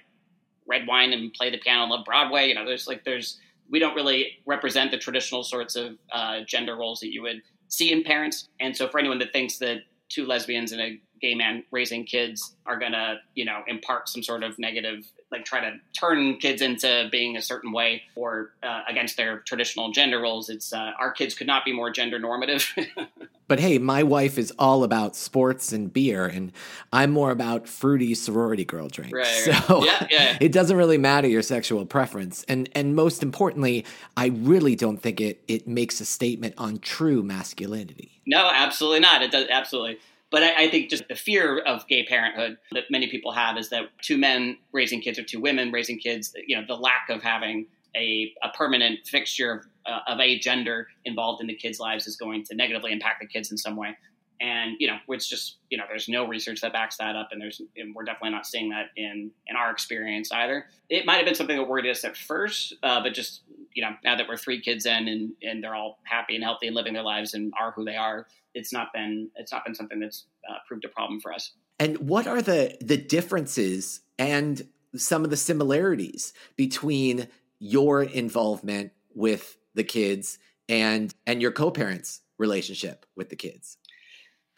red 0.68 0.88
wine 0.88 1.14
and 1.14 1.34
play 1.34 1.50
the 1.50 1.58
piano 1.58 1.84
and 1.84 1.92
love 1.92 2.06
Broadway. 2.06 2.48
You 2.48 2.56
know, 2.56 2.66
there's 2.66 2.88
like, 2.88 3.04
there's, 3.04 3.40
we 3.70 3.80
don't 3.80 3.96
really 3.96 4.40
represent 4.46 4.92
the 4.92 4.98
traditional 4.98 5.44
sorts 5.44 5.76
of 5.76 5.98
uh, 6.12 6.42
gender 6.46 6.76
roles 6.76 7.00
that 7.00 7.14
you 7.14 7.22
would 7.24 7.42
see 7.68 7.92
in 7.92 8.04
parents. 8.04 8.50
And 8.60 8.76
so 8.76 8.88
for 8.88 9.00
anyone 9.00 9.20
that 9.20 9.34
thinks 9.34 9.58
that 9.60 9.80
two 10.10 10.26
lesbians 10.26 10.74
and 10.74 10.82
a 10.82 11.00
gay 11.22 11.36
man 11.36 11.64
raising 11.72 12.04
kids 12.04 12.56
are 12.66 12.78
going 12.78 12.92
to, 12.92 13.20
you 13.36 13.46
know, 13.46 13.62
impart 13.68 14.10
some 14.10 14.24
sort 14.24 14.44
of 14.44 14.58
negative, 14.58 15.06
like 15.32 15.46
try 15.46 15.62
to 15.62 15.78
turn 15.94 16.38
kids 16.38 16.62
into 16.62 17.08
being 17.12 17.38
a 17.38 17.42
certain 17.42 17.72
way 17.72 18.02
or 18.16 18.52
uh, 18.64 18.82
against 18.88 19.18
their 19.18 19.40
traditional 19.40 19.92
gender 19.92 20.20
roles. 20.20 20.50
It's 20.50 20.74
uh, 20.74 20.92
our 21.00 21.12
kids 21.12 21.36
could 21.36 21.48
not 21.48 21.64
be 21.64 21.74
more 21.74 21.92
gender 21.92 22.18
normative. 22.20 22.74
but 23.48 23.60
hey, 23.60 23.78
my 23.78 24.02
wife 24.02 24.38
is 24.38 24.52
all 24.58 24.84
about 24.84 25.16
sports 25.16 25.72
and 25.72 25.92
beer, 25.92 26.26
and 26.26 26.52
I'm 26.92 27.12
more 27.12 27.32
about 27.32 27.68
fruity 27.68 28.16
sorority 28.16 28.66
girl 28.66 28.88
drinks. 28.88 29.14
Right, 29.14 29.56
so 29.68 29.86
yeah, 29.86 30.08
yeah. 30.10 30.38
it 30.42 30.52
doesn't 30.52 30.78
really 30.78 30.98
matter 30.98 31.28
your 31.28 31.42
sexual 31.44 31.86
preference, 31.86 32.44
and 32.48 32.70
and 32.74 32.96
most 32.96 33.22
importantly, 33.22 33.86
I 34.18 34.28
really 34.28 34.76
don't 34.76 34.98
think 34.98 35.22
it 35.22 35.44
it 35.48 35.68
makes 35.68 36.02
a 36.02 36.06
statement 36.06 36.56
on 36.58 36.80
true 36.80 37.22
masculinity. 37.24 38.22
No, 38.26 38.50
absolutely 38.54 39.02
not. 39.02 39.22
It 39.22 39.32
does 39.32 39.48
absolutely. 39.50 40.00
But 40.32 40.44
I, 40.44 40.63
I, 40.63 40.70
think 40.70 40.89
just 40.89 41.08
the 41.10 41.15
fear 41.15 41.60
of 41.60 41.86
gay 41.88 42.06
parenthood 42.06 42.58
that 42.72 42.86
many 42.89 43.10
people 43.10 43.34
have 43.34 43.58
is 43.58 43.70
that 43.70 43.89
two 44.02 44.17
men 44.17 44.58
raising 44.72 45.02
kids 45.02 45.20
or 45.20 45.24
two 45.24 45.41
women 45.41 45.72
raising 45.72 46.00
kids, 46.00 46.34
you 46.48 46.56
know, 46.56 46.63
the 46.65 46.76
lack 46.76 47.10
of 47.10 47.22
having 47.22 47.67
a, 47.96 48.34
a 48.41 48.50
permanent 48.56 49.06
fixture 49.06 49.52
of, 49.52 49.65
uh, 49.86 50.00
of 50.08 50.20
a 50.20 50.39
gender 50.39 50.88
involved 51.04 51.41
in 51.41 51.48
the 51.48 51.54
kids' 51.54 51.80
lives 51.80 52.08
is 52.08 52.15
going 52.15 52.46
to 52.46 52.56
negatively 52.56 52.94
impact 52.94 53.20
the 53.20 53.28
kids 53.28 53.52
in 53.52 53.58
some 53.58 53.76
way. 53.76 53.98
And 54.39 54.76
you 54.80 54.88
know, 54.88 54.98
it's 55.10 55.28
just 55.28 55.58
you 55.70 55.78
know, 55.78 55.84
there's 55.88 56.10
no 56.10 56.26
research 56.28 56.62
that 56.62 56.74
backs 56.74 56.98
that 56.98 57.15
up, 57.15 57.30
and 57.32 57.39
there's 57.39 57.62
and 57.78 57.94
we're 57.94 58.04
definitely 58.04 58.32
not 58.32 58.48
seeing 58.48 58.70
that 58.70 58.88
in 58.98 59.30
in 59.46 59.56
our 59.56 59.70
experience 59.70 60.32
either. 60.32 60.65
It 60.89 61.06
might 61.06 61.17
have 61.17 61.26
been 61.26 61.36
something 61.36 61.58
that 61.58 61.67
worried 61.67 61.86
us 61.86 62.04
at 62.04 62.17
first, 62.17 62.74
uh, 62.82 63.04
but 63.04 63.13
just 63.13 63.41
you 63.74 63.82
know, 63.82 63.92
now 64.04 64.16
that 64.16 64.28
we're 64.28 64.38
three 64.38 64.62
kids 64.62 64.86
in 64.86 65.08
and 65.08 65.32
and 65.42 65.64
they're 65.64 65.76
all 65.76 66.00
happy 66.04 66.36
and 66.36 66.44
healthy 66.44 66.68
and 66.68 66.76
living 66.76 66.94
their 66.94 67.04
lives 67.04 67.34
and 67.34 67.54
are 67.60 67.72
who 67.72 67.86
they 67.86 67.96
are, 67.96 68.28
it's 68.54 68.74
not 68.74 68.94
been 68.94 69.30
it's 69.36 69.52
not 69.52 69.66
been 69.66 69.76
something 69.76 70.00
that's 70.00 70.26
uh, 70.50 70.58
proved 70.68 70.86
a 70.86 70.90
problem 70.90 71.20
for 71.20 71.34
us. 71.34 71.54
And 71.80 71.98
what 71.98 72.28
are 72.28 72.42
the 72.42 72.78
the 72.82 72.98
differences 72.98 74.02
and 74.20 74.68
some 74.96 75.24
of 75.24 75.30
the 75.30 75.38
similarities 75.38 76.34
between 76.56 77.28
your 77.60 78.04
involvement 78.04 78.92
with 79.14 79.58
the 79.74 79.84
kids 79.84 80.40
and 80.68 81.14
and 81.26 81.42
your 81.42 81.52
co-parents 81.52 82.22
relationship 82.38 83.06
with 83.16 83.30
the 83.30 83.36
kids? 83.36 83.78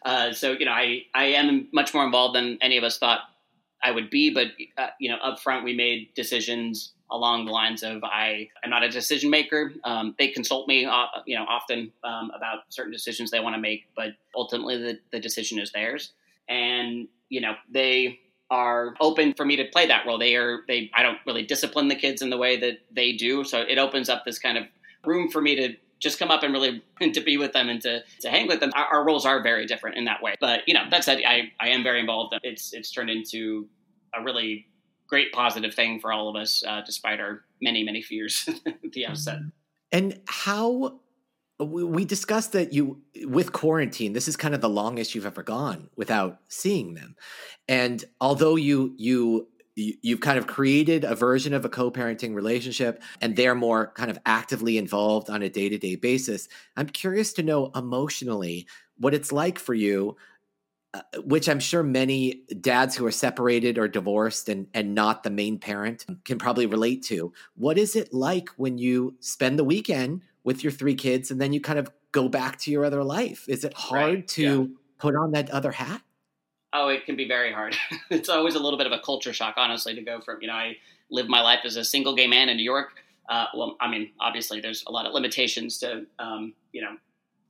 Uh, 0.06 0.34
so 0.34 0.52
you 0.52 0.66
know, 0.66 0.72
I 0.72 1.04
I 1.14 1.26
am 1.26 1.68
much 1.72 1.94
more 1.94 2.06
involved 2.06 2.36
than 2.36 2.58
any 2.62 2.78
of 2.78 2.84
us 2.84 2.98
thought 2.98 3.22
I 3.84 3.92
would 3.92 4.10
be, 4.10 4.34
but 4.34 4.48
uh, 4.78 4.88
you 5.00 5.10
know, 5.10 5.18
up 5.18 5.40
front 5.40 5.64
we 5.64 5.74
made 5.76 6.14
decisions 6.16 6.94
along 7.14 7.46
the 7.46 7.52
lines 7.52 7.84
of 7.84 8.04
I 8.04 8.50
am 8.64 8.72
not 8.72 8.84
a 8.84 8.90
decision 8.90 9.30
maker. 9.30 9.72
Um, 9.84 10.16
they 10.20 10.30
consult 10.30 10.68
me, 10.68 10.86
uh, 10.86 11.06
you 11.26 11.38
know, 11.38 11.46
often 11.48 11.94
um, 12.04 12.32
about 12.36 12.64
certain 12.70 12.92
decisions 12.92 13.32
they 13.32 13.40
want 13.40 13.56
to 13.56 13.62
make, 13.62 13.86
but 13.96 14.10
ultimately 14.36 14.78
the, 14.78 15.00
the 15.12 15.20
decision 15.20 15.60
is 15.60 15.72
theirs. 15.72 16.12
And 16.50 17.08
you 17.30 17.40
know, 17.40 17.54
they 17.72 18.20
are 18.50 18.96
open 19.00 19.34
for 19.34 19.46
me 19.46 19.56
to 19.56 19.66
play 19.66 19.88
that 19.88 20.06
role. 20.06 20.18
They 20.18 20.36
are 20.36 20.62
they. 20.68 20.92
I 20.94 21.04
don't 21.04 21.20
really 21.26 21.44
discipline 21.44 21.88
the 21.88 21.96
kids 21.96 22.22
in 22.22 22.30
the 22.30 22.38
way 22.38 22.58
that 22.60 22.80
they 22.92 23.14
do, 23.14 23.44
so 23.44 23.62
it 23.62 23.78
opens 23.78 24.10
up 24.10 24.26
this 24.26 24.40
kind 24.40 24.58
of 24.58 24.66
room 25.06 25.30
for 25.30 25.42
me 25.42 25.56
to 25.56 25.76
just 26.00 26.20
come 26.20 26.30
up 26.30 26.44
and 26.44 26.54
really 26.54 26.84
to 27.14 27.22
be 27.22 27.38
with 27.38 27.54
them 27.54 27.70
and 27.70 27.82
to, 27.82 28.04
to 28.20 28.30
hang 28.30 28.48
with 28.48 28.60
them. 28.60 28.72
Our, 28.76 28.86
our, 28.86 29.06
roles 29.06 29.26
are 29.26 29.42
very 29.42 29.66
different 29.66 29.98
in 29.98 30.06
that 30.06 30.22
way. 30.22 30.36
But 30.40 30.68
you 30.68 30.74
know, 30.74 30.84
that 30.92 31.04
said, 31.04 31.22
I, 31.26 31.52
I 31.60 31.70
am 31.70 31.82
very 31.82 32.02
involved. 32.02 32.36
It's 32.44 32.74
it's 32.74 32.92
turned 32.92 33.10
into 33.10 33.68
a 34.14 34.22
really 34.22 34.68
great 35.14 35.32
positive 35.32 35.76
thing 35.76 36.00
for 36.00 36.12
all 36.12 36.28
of 36.28 36.36
us, 36.36 36.64
uh, 36.68 36.82
despite 36.84 37.20
our 37.20 37.44
many 37.62 37.84
many 37.84 38.02
fears 38.02 38.50
at 38.66 38.92
the 38.94 39.06
outset. 39.06 39.42
And 39.92 40.20
how 40.28 41.02
we 41.60 42.04
discussed 42.04 42.54
that 42.54 42.74
you 42.74 43.00
with 43.26 43.54
quarantine 43.54 44.14
this 44.14 44.28
is 44.28 44.36
kind 44.36 44.56
of 44.56 44.60
the 44.62 44.68
longest 44.68 45.14
you've 45.14 45.28
ever 45.28 45.44
gone 45.44 45.88
without 45.96 46.40
seeing 46.50 46.96
them 46.96 47.16
and 47.68 48.04
although 48.20 48.56
you 48.56 48.96
you 48.98 49.48
you've 49.76 50.20
kind 50.20 50.40
of 50.40 50.48
created 50.48 51.04
a 51.04 51.16
version 51.16 51.54
of 51.54 51.64
a 51.64 51.70
co-parenting 51.70 52.34
relationship 52.34 53.02
and 53.22 53.36
they're 53.36 53.56
more 53.56 53.94
kind 53.96 54.10
of 54.10 54.18
actively 54.26 54.78
involved 54.78 55.30
on 55.30 55.44
a 55.44 55.48
day-to-day 55.48 55.96
basis 55.96 56.50
i'm 56.76 56.88
curious 56.88 57.32
to 57.32 57.44
know 57.44 57.72
emotionally 57.76 58.68
what 58.98 59.14
it's 59.14 59.32
like 59.32 59.60
for 59.60 59.76
you 59.76 60.18
which 61.24 61.50
i'm 61.50 61.60
sure 61.60 61.84
many 61.84 62.44
dads 62.62 62.96
who 62.96 63.06
are 63.06 63.12
separated 63.12 63.78
or 63.78 63.88
divorced 63.88 64.50
and 64.50 64.68
and 64.74 64.94
not 64.94 65.24
the 65.24 65.30
main 65.30 65.58
parent 65.58 66.06
can 66.24 66.38
probably 66.38 66.66
relate 66.66 67.04
to 67.04 67.34
what 67.56 67.78
is 67.78 67.96
it 67.96 68.14
like 68.14 68.50
when 68.58 68.78
you 68.78 69.16
spend 69.20 69.58
the 69.58 69.64
weekend 69.64 70.22
with 70.44 70.64
your 70.64 70.72
three 70.72 70.96
kids 70.96 71.32
and 71.32 71.42
then 71.42 71.54
you 71.54 71.62
kind 71.62 71.80
of 71.80 71.90
go 72.12 72.30
back 72.30 72.60
to 72.60 72.72
your 72.72 72.86
other 72.86 73.04
life 73.04 73.46
is 73.48 73.64
it 73.64 73.74
hard 73.74 74.14
right. 74.14 74.28
to 74.28 74.42
yeah. 74.42 74.78
put 75.00 75.16
on 75.16 75.32
that 75.32 75.50
other 75.50 75.72
hat 75.72 76.02
Oh, 76.74 76.88
it 76.88 77.06
can 77.06 77.16
be 77.16 77.28
very 77.28 77.54
hard. 77.54 77.78
it's 78.10 78.30
always 78.30 78.56
a 78.56 78.60
little 78.60 78.78
bit 78.78 78.88
of 78.88 78.94
a 78.94 79.00
culture 79.00 79.32
shock, 79.32 79.54
honestly, 79.58 79.94
to 79.94 80.02
go 80.02 80.20
from, 80.20 80.42
you 80.42 80.48
know, 80.48 80.54
I 80.54 80.78
live 81.12 81.30
my 81.30 81.40
life 81.40 81.60
as 81.64 81.76
a 81.76 81.86
single 81.86 82.16
gay 82.16 82.26
man 82.26 82.50
in 82.50 82.58
New 82.58 82.64
York. 82.64 82.94
Uh, 83.30 83.46
well, 83.56 83.78
I 83.80 83.90
mean, 83.90 84.10
obviously, 84.20 84.60
there's 84.60 84.84
a 84.88 84.92
lot 84.92 85.06
of 85.06 85.14
limitations 85.14 85.78
to, 85.80 86.06
um, 86.18 86.54
you 86.72 86.82
know, 86.82 86.98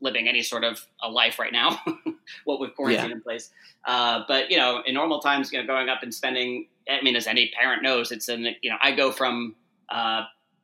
living 0.03 0.27
any 0.27 0.43
sort 0.43 0.63
of 0.63 0.85
a 1.01 1.09
life 1.09 1.39
right 1.39 1.51
now, 1.51 1.79
what 2.45 2.59
with 2.59 2.75
quarantine 2.75 3.09
yeah. 3.09 3.15
in 3.15 3.21
place. 3.21 3.49
Uh, 3.85 4.23
but, 4.27 4.51
you 4.51 4.57
know, 4.57 4.81
in 4.85 4.93
normal 4.93 5.19
times, 5.19 5.51
you 5.51 5.59
know, 5.59 5.65
going 5.65 5.89
up 5.89 6.03
and 6.03 6.13
spending, 6.13 6.67
I 6.89 7.01
mean, 7.01 7.15
as 7.15 7.27
any 7.27 7.51
parent 7.57 7.81
knows, 7.81 8.11
it's 8.11 8.27
an, 8.27 8.47
you 8.61 8.69
know, 8.69 8.77
I 8.81 8.91
go 8.93 9.11
from, 9.11 9.55
uh, 9.89 10.23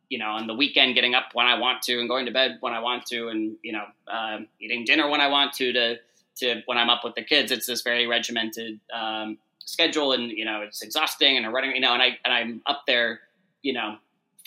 you 0.10 0.18
know, 0.18 0.30
on 0.30 0.48
the 0.48 0.54
weekend, 0.54 0.96
getting 0.96 1.14
up 1.14 1.30
when 1.34 1.46
I 1.46 1.58
want 1.58 1.84
to 1.84 2.00
and 2.00 2.10
going 2.10 2.26
to 2.26 2.32
bed 2.32 2.58
when 2.62 2.74
I 2.74 2.80
want 2.80 3.06
to, 3.08 3.30
and 3.30 3.56
you 3.62 3.72
know, 3.72 3.86
uh, 4.12 4.40
eating 4.60 4.84
dinner 4.84 5.08
when 5.08 5.22
I 5.22 5.28
want 5.28 5.54
to, 5.54 5.72
to 5.72 5.98
to 6.38 6.62
when 6.66 6.78
I'm 6.78 6.90
up 6.90 7.04
with 7.04 7.16
the 7.16 7.24
kids, 7.24 7.52
it's 7.52 7.68
this 7.68 7.82
very 7.82 8.08
regimented 8.08 8.80
um, 8.94 9.38
schedule, 9.66 10.12
and 10.14 10.32
you 10.32 10.46
know 10.46 10.62
it's 10.62 10.82
exhausting 10.82 11.38
and 11.38 11.46
I'm 11.46 11.54
running, 11.54 11.76
you 11.76 11.82
know, 11.82 11.94
and 11.94 12.02
I 12.02 12.18
and 12.26 12.34
I'm 12.34 12.62
up 12.66 12.84
there, 12.88 13.20
you 13.62 13.74
know, 13.74 13.98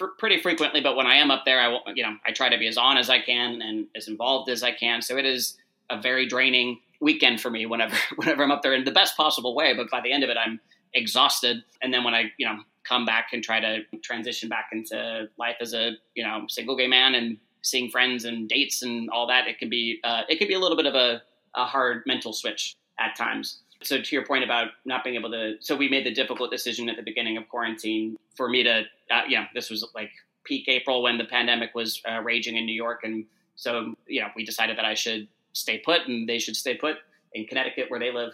for 0.03 0.09
pretty 0.19 0.41
frequently. 0.41 0.81
But 0.81 0.97
when 0.97 1.07
I 1.07 1.15
am 1.17 1.31
up 1.31 1.45
there, 1.45 1.61
I 1.61 1.79
you 1.95 2.03
know 2.03 2.17
I 2.27 2.33
try 2.33 2.49
to 2.49 2.59
be 2.59 2.67
as 2.67 2.77
on 2.77 2.97
as 2.97 3.09
I 3.09 3.21
can 3.21 3.63
and 3.63 3.87
as 3.95 4.09
involved 4.09 4.51
as 4.51 4.63
I 4.63 4.73
can. 4.73 5.01
So 5.01 5.17
it 5.17 5.25
is 5.25 5.57
a 5.91 6.01
very 6.01 6.27
draining 6.27 6.81
weekend 7.01 7.41
for 7.41 7.51
me 7.51 7.67
whenever 7.67 7.97
whenever 8.17 8.43
I'm 8.43 8.51
up 8.51 8.63
there 8.63 8.75
in 8.75 8.85
the 8.85 8.91
best 8.91 9.17
possible 9.17 9.55
way. 9.55 9.75
But 9.75 9.91
by 9.91 10.01
the 10.01 10.13
end 10.13 10.25
of 10.25 10.31
it, 10.31 10.37
I'm 10.37 10.61
exhausted, 10.93 11.63
and 11.81 11.95
then 11.95 12.03
when 12.03 12.15
I 12.15 12.33
you 12.37 12.47
know 12.47 12.59
come 12.85 13.07
back 13.07 13.29
and 13.33 13.45
try 13.45 13.61
to 13.61 13.83
transition 14.03 14.49
back 14.49 14.71
into 14.73 15.29
life 15.39 15.57
as 15.61 15.73
a 15.73 15.93
you 16.15 16.25
know 16.25 16.47
single 16.49 16.77
gay 16.77 16.89
man 16.89 17.15
and 17.15 17.39
seeing 17.63 17.89
friends 17.89 18.25
and 18.25 18.49
dates 18.49 18.83
and 18.83 19.09
all 19.11 19.29
that, 19.29 19.47
it 19.47 19.59
can 19.61 19.71
be 19.71 20.01
uh, 20.03 20.23
it 20.29 20.39
can 20.39 20.49
be 20.49 20.55
a 20.55 20.61
little 20.61 20.77
bit 20.77 20.87
of 20.87 20.95
a 20.95 21.23
a 21.55 21.65
hard 21.65 22.03
mental 22.07 22.33
switch 22.33 22.75
at 22.99 23.15
times. 23.15 23.61
So 23.87 24.01
to 24.01 24.15
your 24.15 24.25
point 24.25 24.45
about 24.45 24.69
not 24.85 25.05
being 25.05 25.17
able 25.17 25.31
to, 25.31 25.55
so 25.61 25.77
we 25.77 25.89
made 25.89 26.07
the 26.07 26.13
difficult 26.13 26.51
decision 26.51 26.89
at 26.89 26.97
the 26.97 27.03
beginning 27.03 27.37
of 27.37 27.49
quarantine 27.49 28.17
for 28.37 28.49
me 28.49 28.63
to, 28.63 28.83
uh, 29.11 29.23
know, 29.29 29.45
this 29.55 29.71
was 29.71 29.87
like 29.95 30.11
peak 30.45 30.69
April 30.69 31.03
when 31.03 31.19
the 31.19 31.25
pandemic 31.25 31.75
was 31.75 32.01
uh, 32.11 32.21
raging 32.21 32.57
in 32.57 32.67
New 32.67 32.75
York, 32.75 33.01
and 33.05 33.25
so 33.55 33.95
you 34.07 34.21
know 34.21 34.29
we 34.35 34.45
decided 34.45 34.79
that 34.79 34.85
I 34.85 34.95
should 34.95 35.29
stay 35.53 35.79
put 35.79 36.07
and 36.07 36.29
they 36.29 36.39
should 36.39 36.57
stay 36.57 36.75
put 36.75 36.97
in 37.35 37.47
Connecticut 37.47 37.91
where 37.91 38.01
they 38.01 38.13
live. 38.13 38.33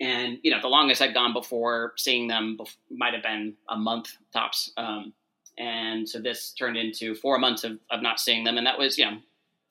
And 0.00 0.38
you 0.42 0.50
know, 0.50 0.60
the 0.60 0.68
longest 0.68 1.02
I'd 1.02 1.14
gone 1.14 1.32
before 1.32 1.92
seeing 1.96 2.28
them 2.28 2.58
might 2.90 3.12
have 3.12 3.22
been 3.22 3.54
a 3.68 3.76
month 3.76 4.16
tops. 4.32 4.72
Um, 4.76 5.12
and 5.58 6.08
so 6.08 6.20
this 6.20 6.52
turned 6.52 6.78
into 6.78 7.14
four 7.14 7.38
months 7.38 7.64
of, 7.64 7.78
of 7.90 8.00
not 8.00 8.18
seeing 8.18 8.44
them, 8.44 8.56
and 8.56 8.66
that 8.66 8.78
was 8.78 8.96
you 8.96 9.04
know 9.04 9.18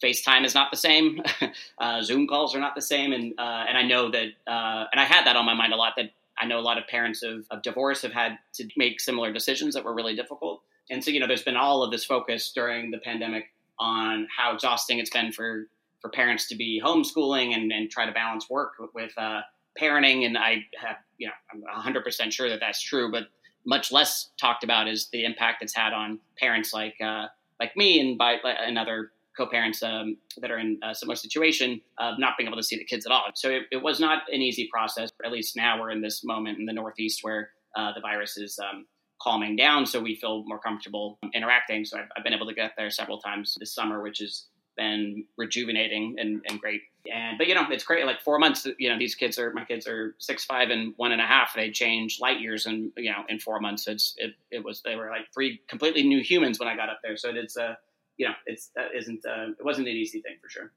FaceTime 0.03 0.45
is 0.45 0.53
not 0.53 0.71
the 0.71 0.77
same. 0.77 1.21
uh, 1.77 2.01
Zoom 2.01 2.27
calls 2.27 2.55
are 2.55 2.59
not 2.59 2.75
the 2.75 2.81
same, 2.81 3.13
and 3.13 3.33
uh, 3.37 3.65
and 3.67 3.77
I 3.77 3.83
know 3.83 4.09
that, 4.11 4.27
uh, 4.47 4.85
and 4.91 4.99
I 4.99 5.05
had 5.05 5.25
that 5.25 5.35
on 5.35 5.45
my 5.45 5.53
mind 5.53 5.73
a 5.73 5.75
lot. 5.75 5.93
That 5.97 6.11
I 6.37 6.45
know 6.45 6.59
a 6.59 6.61
lot 6.61 6.77
of 6.77 6.87
parents 6.87 7.21
of, 7.21 7.45
of 7.51 7.61
divorce 7.61 8.01
have 8.03 8.13
had 8.13 8.37
to 8.53 8.67
make 8.77 9.01
similar 9.01 9.33
decisions 9.33 9.73
that 9.75 9.83
were 9.83 9.93
really 9.93 10.15
difficult. 10.15 10.61
And 10.89 11.03
so 11.03 11.11
you 11.11 11.19
know, 11.19 11.27
there's 11.27 11.43
been 11.43 11.57
all 11.57 11.83
of 11.83 11.91
this 11.91 12.05
focus 12.05 12.51
during 12.53 12.91
the 12.91 12.97
pandemic 12.97 13.51
on 13.77 14.27
how 14.35 14.53
exhausting 14.53 14.99
it's 14.99 15.09
been 15.09 15.31
for 15.31 15.67
for 16.01 16.09
parents 16.09 16.47
to 16.47 16.55
be 16.55 16.81
homeschooling 16.83 17.53
and, 17.53 17.71
and 17.73 17.91
try 17.91 18.05
to 18.05 18.11
balance 18.13 18.49
work 18.49 18.71
with, 18.93 19.11
uh, 19.17 19.41
parenting. 19.77 20.25
And 20.25 20.37
I 20.37 20.65
have, 20.81 20.95
you 21.17 21.27
know, 21.27 21.33
I'm 21.51 21.61
100 21.61 22.03
percent 22.03 22.31
sure 22.31 22.49
that 22.49 22.61
that's 22.61 22.81
true, 22.81 23.11
but 23.11 23.27
much 23.65 23.91
less 23.91 24.29
talked 24.39 24.63
about 24.63 24.87
is 24.87 25.09
the 25.09 25.25
impact 25.25 25.61
it's 25.61 25.75
had 25.75 25.93
on 25.93 26.19
parents 26.37 26.73
like 26.73 26.95
uh, 27.01 27.27
like 27.59 27.75
me 27.75 27.99
and 27.99 28.17
by 28.17 28.35
and 28.35 28.77
other 28.77 29.11
co-parents 29.37 29.81
um, 29.83 30.17
that 30.37 30.51
are 30.51 30.59
in 30.59 30.79
a 30.83 30.93
similar 30.93 31.15
situation 31.15 31.81
of 31.97 32.19
not 32.19 32.33
being 32.37 32.47
able 32.47 32.57
to 32.57 32.63
see 32.63 32.77
the 32.77 32.83
kids 32.83 33.05
at 33.05 33.11
all. 33.11 33.23
So 33.35 33.49
it, 33.49 33.63
it, 33.71 33.81
was 33.81 33.99
not 33.99 34.23
an 34.31 34.41
easy 34.41 34.67
process. 34.71 35.11
At 35.23 35.31
least 35.31 35.55
now 35.55 35.79
we're 35.79 35.91
in 35.91 36.01
this 36.01 36.23
moment 36.23 36.59
in 36.59 36.65
the 36.65 36.73
Northeast 36.73 37.19
where 37.23 37.51
uh, 37.75 37.93
the 37.93 38.01
virus 38.01 38.37
is 38.37 38.59
um, 38.59 38.85
calming 39.21 39.55
down, 39.55 39.85
so 39.85 40.01
we 40.01 40.15
feel 40.15 40.43
more 40.45 40.59
comfortable 40.59 41.19
interacting. 41.33 41.85
So 41.85 41.97
I've, 41.97 42.07
I've, 42.17 42.23
been 42.23 42.33
able 42.33 42.47
to 42.47 42.53
get 42.53 42.71
there 42.77 42.89
several 42.89 43.19
times 43.19 43.57
this 43.59 43.73
summer, 43.73 44.01
which 44.01 44.19
has 44.19 44.45
been 44.75 45.25
rejuvenating 45.37 46.15
and, 46.17 46.41
and, 46.47 46.59
great. 46.59 46.81
And 47.13 47.37
but 47.37 47.47
you 47.47 47.55
know 47.55 47.65
it's 47.69 47.83
great. 47.83 48.05
Like 48.05 48.21
four 48.21 48.39
months, 48.39 48.65
you 48.77 48.89
know 48.89 48.97
these 48.97 49.15
kids 49.15 49.37
are 49.37 49.51
my 49.53 49.65
kids 49.65 49.87
are 49.87 50.15
six, 50.19 50.45
five, 50.45 50.69
and 50.69 50.93
one 50.97 51.11
and 51.11 51.21
a 51.21 51.25
half. 51.25 51.53
They 51.53 51.69
change 51.69 52.19
light 52.19 52.39
years, 52.39 52.65
and 52.65 52.91
you 52.97 53.11
know 53.11 53.23
in 53.27 53.39
four 53.39 53.59
months, 53.59 53.87
it's 53.87 54.15
it, 54.17 54.31
it 54.51 54.63
was 54.63 54.81
they 54.83 54.95
were 54.95 55.09
like 55.09 55.27
three 55.33 55.61
completely 55.67 56.03
new 56.03 56.21
humans 56.21 56.59
when 56.59 56.67
I 56.67 56.75
got 56.75 56.89
up 56.89 56.99
there. 57.03 57.17
So 57.17 57.29
it's 57.29 57.57
a 57.57 57.63
uh, 57.63 57.75
you 58.19 58.27
know, 58.27 58.33
it's 58.45 58.69
that 58.75 58.89
isn't 58.95 59.25
uh, 59.25 59.47
it 59.57 59.65
wasn't 59.65 59.87
an 59.87 59.95
easy 59.95 60.21
thing 60.21 60.35
for 60.41 60.49
sure. 60.49 60.71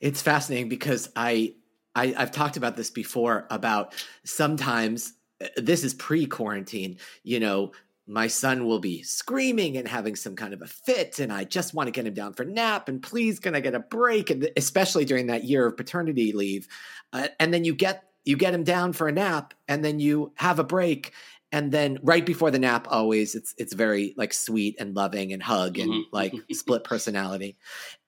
It's 0.00 0.22
fascinating 0.22 0.68
because 0.68 1.10
I, 1.16 1.54
I 1.96 2.14
I've 2.16 2.30
talked 2.30 2.56
about 2.56 2.76
this 2.76 2.90
before 2.90 3.46
about 3.50 3.94
sometimes 4.24 5.14
uh, 5.42 5.48
this 5.56 5.82
is 5.82 5.94
pre-quarantine. 5.94 6.98
You 7.24 7.40
know, 7.40 7.72
my 8.06 8.26
son 8.26 8.66
will 8.66 8.78
be 8.78 9.02
screaming 9.02 9.78
and 9.78 9.88
having 9.88 10.14
some 10.14 10.36
kind 10.36 10.52
of 10.52 10.60
a 10.60 10.66
fit 10.66 11.20
and 11.20 11.32
i 11.32 11.42
just 11.42 11.72
want 11.72 11.86
to 11.86 11.90
get 11.90 12.06
him 12.06 12.12
down 12.12 12.34
for 12.34 12.44
nap 12.44 12.86
and 12.90 13.02
please 13.02 13.40
can 13.40 13.54
i 13.54 13.60
get 13.60 13.74
a 13.74 13.80
break 13.80 14.28
and 14.28 14.50
especially 14.58 15.06
during 15.06 15.26
that 15.26 15.44
year 15.44 15.66
of 15.66 15.74
paternity 15.74 16.30
leave 16.32 16.68
uh, 17.14 17.28
and 17.40 17.54
then 17.54 17.64
you 17.64 17.74
get 17.74 18.04
you 18.26 18.36
get 18.36 18.52
him 18.52 18.62
down 18.62 18.92
for 18.92 19.08
a 19.08 19.12
nap 19.12 19.54
and 19.68 19.82
then 19.82 19.98
you 19.98 20.32
have 20.36 20.58
a 20.58 20.64
break 20.64 21.14
and 21.54 21.70
then 21.70 22.00
right 22.02 22.26
before 22.26 22.50
the 22.50 22.58
nap 22.58 22.88
always 22.90 23.36
it's 23.36 23.54
it's 23.56 23.72
very 23.72 24.12
like 24.16 24.34
sweet 24.34 24.74
and 24.80 24.96
loving 24.96 25.32
and 25.32 25.40
hug 25.40 25.78
and 25.78 25.88
mm-hmm. 25.88 26.00
like 26.10 26.34
split 26.52 26.82
personality 26.82 27.56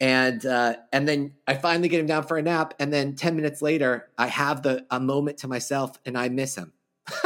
and 0.00 0.44
uh, 0.44 0.74
and 0.92 1.08
then 1.08 1.32
i 1.46 1.54
finally 1.54 1.88
get 1.88 2.00
him 2.00 2.06
down 2.06 2.24
for 2.24 2.36
a 2.36 2.42
nap 2.42 2.74
and 2.80 2.92
then 2.92 3.14
10 3.14 3.36
minutes 3.36 3.62
later 3.62 4.08
i 4.18 4.26
have 4.26 4.62
the 4.62 4.84
a 4.90 4.98
moment 4.98 5.38
to 5.38 5.48
myself 5.48 5.92
and 6.04 6.18
i 6.18 6.28
miss 6.28 6.56
him 6.56 6.72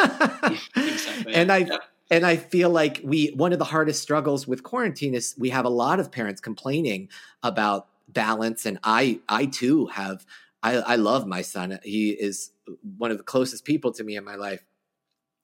exactly. 0.77 1.35
and 1.35 1.51
i 1.51 1.59
yeah. 1.59 1.79
and 2.11 2.27
i 2.27 2.37
feel 2.37 2.69
like 2.69 3.01
we 3.03 3.29
one 3.29 3.55
of 3.55 3.59
the 3.59 3.65
hardest 3.65 4.03
struggles 4.03 4.47
with 4.47 4.63
quarantine 4.63 5.15
is 5.15 5.35
we 5.39 5.49
have 5.49 5.65
a 5.65 5.71
lot 5.71 5.99
of 5.99 6.13
parents 6.13 6.41
complaining 6.41 7.09
about 7.43 7.89
balance 8.09 8.67
and 8.67 8.79
i 8.85 9.19
i 9.29 9.47
too 9.47 9.87
have 9.87 10.27
I, 10.63 10.75
I 10.75 10.97
love 10.97 11.27
my 11.27 11.41
son. 11.41 11.79
He 11.83 12.11
is 12.11 12.51
one 12.99 13.11
of 13.11 13.17
the 13.17 13.25
closest 13.25 13.65
people 13.65 13.93
to 13.93 14.05
me 14.05 14.17
in 14.17 14.25
my 14.25 14.35
life 14.35 14.63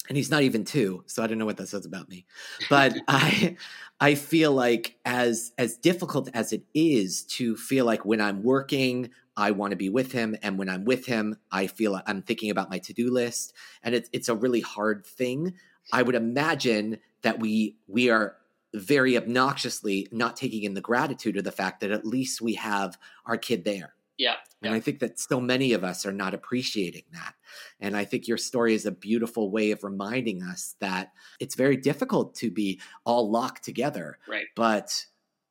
and 0.09 0.17
he's 0.17 0.31
not 0.31 0.43
even 0.43 0.65
two 0.65 1.03
so 1.07 1.23
i 1.23 1.27
don't 1.27 1.39
know 1.39 1.47
what 1.47 1.57
that 1.57 1.69
says 1.69 1.87
about 1.87 2.09
me. 2.09 2.27
But 2.69 2.97
i 3.09 3.57
i 4.01 4.15
feel 4.15 4.53
like 4.53 4.99
as 5.05 5.53
as 5.59 5.77
difficult 5.77 6.29
as 6.35 6.53
it 6.53 6.63
is 6.75 7.23
to 7.25 7.57
feel 7.57 7.85
like 7.85 8.05
when 8.05 8.21
i'm 8.21 8.43
working 8.43 9.11
i 9.37 9.51
want 9.51 9.71
to 9.71 9.77
be 9.77 9.89
with 9.89 10.13
him 10.13 10.37
and 10.43 10.59
when 10.59 10.69
i'm 10.69 10.85
with 10.85 11.07
him 11.07 11.37
i 11.51 11.67
feel 11.67 12.01
i'm 12.07 12.23
thinking 12.23 12.51
about 12.51 12.71
my 12.71 12.79
to-do 12.79 13.11
list 13.11 13.55
and 13.83 13.95
it's 13.95 14.11
it's 14.13 14.29
a 14.29 14.35
really 14.35 14.61
hard 14.61 15.07
thing. 15.07 15.55
I 15.93 16.03
would 16.03 16.15
imagine 16.15 16.99
that 17.23 17.39
we 17.39 17.77
we 17.87 18.11
are 18.11 18.37
very 18.75 19.17
obnoxiously 19.17 20.09
not 20.11 20.37
taking 20.37 20.65
in 20.65 20.75
the 20.75 20.81
gratitude 20.81 21.37
of 21.37 21.45
the 21.45 21.53
fact 21.53 21.81
that 21.81 21.91
at 21.91 22.05
least 22.05 22.43
we 22.43 22.55
have 22.55 22.99
our 23.25 23.39
kid 23.39 23.65
there. 23.65 23.95
Yeah 24.19 24.37
And 24.67 24.75
I 24.75 24.81
think 24.81 25.01
that 25.01 25.19
so 25.19 25.41
many 25.41 25.73
of 25.73 25.85
us 25.85 26.05
are 26.07 26.13
not 26.13 26.35
appreciating 26.35 27.05
that. 27.13 27.35
And 27.81 27.97
I 27.97 28.05
think 28.05 28.29
your 28.29 28.39
story 28.39 28.75
is 28.75 28.87
a 28.87 28.91
beautiful 28.91 29.51
way 29.51 29.71
of 29.71 29.85
reminding 29.85 30.43
us 30.43 30.77
that 30.81 31.13
it's 31.41 31.55
very 31.55 31.77
difficult 31.77 32.35
to 32.37 32.51
be 32.51 32.81
all 33.05 33.31
locked 33.31 33.65
together. 33.65 34.19
Right. 34.29 34.47
But 34.55 35.07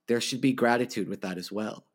there 0.07 0.21
should 0.21 0.41
be 0.41 0.53
gratitude 0.53 1.09
with 1.09 1.21
that 1.21 1.37
as 1.37 1.51
well. 1.51 1.85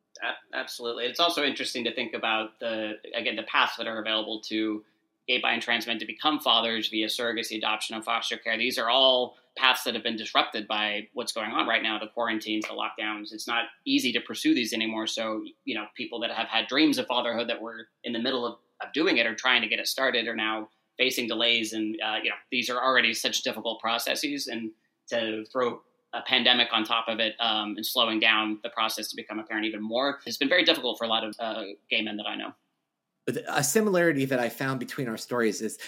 Absolutely. 0.52 1.04
It's 1.04 1.20
also 1.20 1.44
interesting 1.44 1.84
to 1.84 1.94
think 1.94 2.12
about 2.12 2.58
the 2.60 2.94
again 3.14 3.36
the 3.36 3.44
paths 3.44 3.76
that 3.76 3.86
are 3.86 4.00
available 4.00 4.40
to 4.48 4.84
gay, 5.30 5.40
bi, 5.40 5.52
and 5.52 5.62
trans 5.62 5.86
men 5.86 5.98
to 5.98 6.06
become 6.06 6.40
fathers 6.40 6.88
via 6.88 7.06
surrogacy, 7.06 7.56
adoption, 7.56 7.94
and 7.94 8.04
foster 8.04 8.36
care. 8.36 8.58
These 8.58 8.78
are 8.78 8.90
all 8.90 9.36
paths 9.56 9.84
that 9.84 9.94
have 9.94 10.02
been 10.02 10.16
disrupted 10.16 10.66
by 10.66 11.06
what's 11.14 11.30
going 11.30 11.52
on 11.52 11.68
right 11.68 11.82
now 11.84 12.00
the 12.00 12.08
quarantines, 12.08 12.64
the 12.66 12.74
lockdowns. 12.74 13.32
It's 13.32 13.46
not 13.46 13.66
easy 13.84 14.12
to 14.12 14.20
pursue 14.20 14.54
these 14.54 14.72
anymore. 14.72 15.06
So, 15.06 15.44
you 15.64 15.76
know, 15.76 15.86
people 15.96 16.18
that 16.20 16.32
have 16.32 16.48
had 16.48 16.66
dreams 16.66 16.98
of 16.98 17.06
fatherhood 17.06 17.48
that 17.48 17.62
were 17.62 17.88
in 18.02 18.12
the 18.12 18.18
middle 18.18 18.44
of, 18.44 18.54
of 18.82 18.92
doing 18.92 19.18
it 19.18 19.26
or 19.26 19.36
trying 19.36 19.62
to 19.62 19.68
get 19.68 19.78
it 19.78 19.86
started 19.86 20.26
are 20.26 20.34
now 20.34 20.68
facing 20.98 21.28
delays. 21.28 21.74
And, 21.74 21.96
uh, 22.04 22.16
you 22.22 22.30
know, 22.30 22.36
these 22.50 22.68
are 22.68 22.82
already 22.82 23.14
such 23.14 23.42
difficult 23.42 23.80
processes. 23.80 24.48
And 24.48 24.72
to 25.10 25.44
throw 25.52 25.80
a 26.12 26.22
pandemic 26.22 26.68
on 26.72 26.82
top 26.82 27.06
of 27.06 27.20
it 27.20 27.34
um, 27.38 27.74
and 27.76 27.86
slowing 27.86 28.18
down 28.18 28.58
the 28.64 28.70
process 28.70 29.08
to 29.08 29.16
become 29.16 29.38
a 29.38 29.44
parent 29.44 29.64
even 29.64 29.80
more 29.80 30.18
It's 30.26 30.36
been 30.36 30.48
very 30.48 30.64
difficult 30.64 30.98
for 30.98 31.04
a 31.04 31.08
lot 31.08 31.22
of 31.22 31.36
uh, 31.38 31.62
gay 31.88 32.02
men 32.02 32.16
that 32.16 32.26
I 32.26 32.34
know 32.34 32.52
a 33.48 33.64
similarity 33.64 34.24
that 34.26 34.40
I 34.40 34.48
found 34.48 34.80
between 34.80 35.08
our 35.08 35.16
stories 35.16 35.60
is 35.60 35.78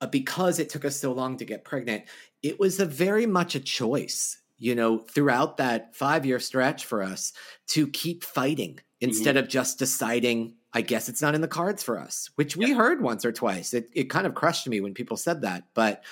uh, 0.00 0.06
because 0.06 0.58
it 0.58 0.68
took 0.68 0.84
us 0.84 0.98
so 0.98 1.12
long 1.12 1.36
to 1.38 1.44
get 1.44 1.64
pregnant, 1.64 2.04
it 2.42 2.58
was 2.58 2.80
a 2.80 2.84
very 2.86 3.26
much 3.26 3.54
a 3.54 3.60
choice, 3.60 4.40
you 4.58 4.74
know, 4.74 4.98
throughout 4.98 5.58
that 5.58 5.94
five 5.94 6.26
year 6.26 6.40
stretch 6.40 6.84
for 6.84 7.02
us 7.02 7.32
to 7.68 7.86
keep 7.86 8.24
fighting 8.24 8.80
instead 9.00 9.36
mm-hmm. 9.36 9.44
of 9.44 9.48
just 9.48 9.78
deciding, 9.78 10.54
I 10.72 10.80
guess 10.80 11.08
it's 11.08 11.22
not 11.22 11.34
in 11.34 11.40
the 11.40 11.48
cards 11.48 11.82
for 11.82 11.98
us, 11.98 12.30
which 12.34 12.56
we 12.56 12.72
heard 12.72 13.00
once 13.00 13.24
or 13.24 13.32
twice. 13.32 13.74
It, 13.74 13.90
it 13.94 14.10
kind 14.10 14.26
of 14.26 14.34
crushed 14.34 14.68
me 14.68 14.80
when 14.80 14.94
people 14.94 15.16
said 15.16 15.42
that. 15.42 15.64
But 15.74 16.02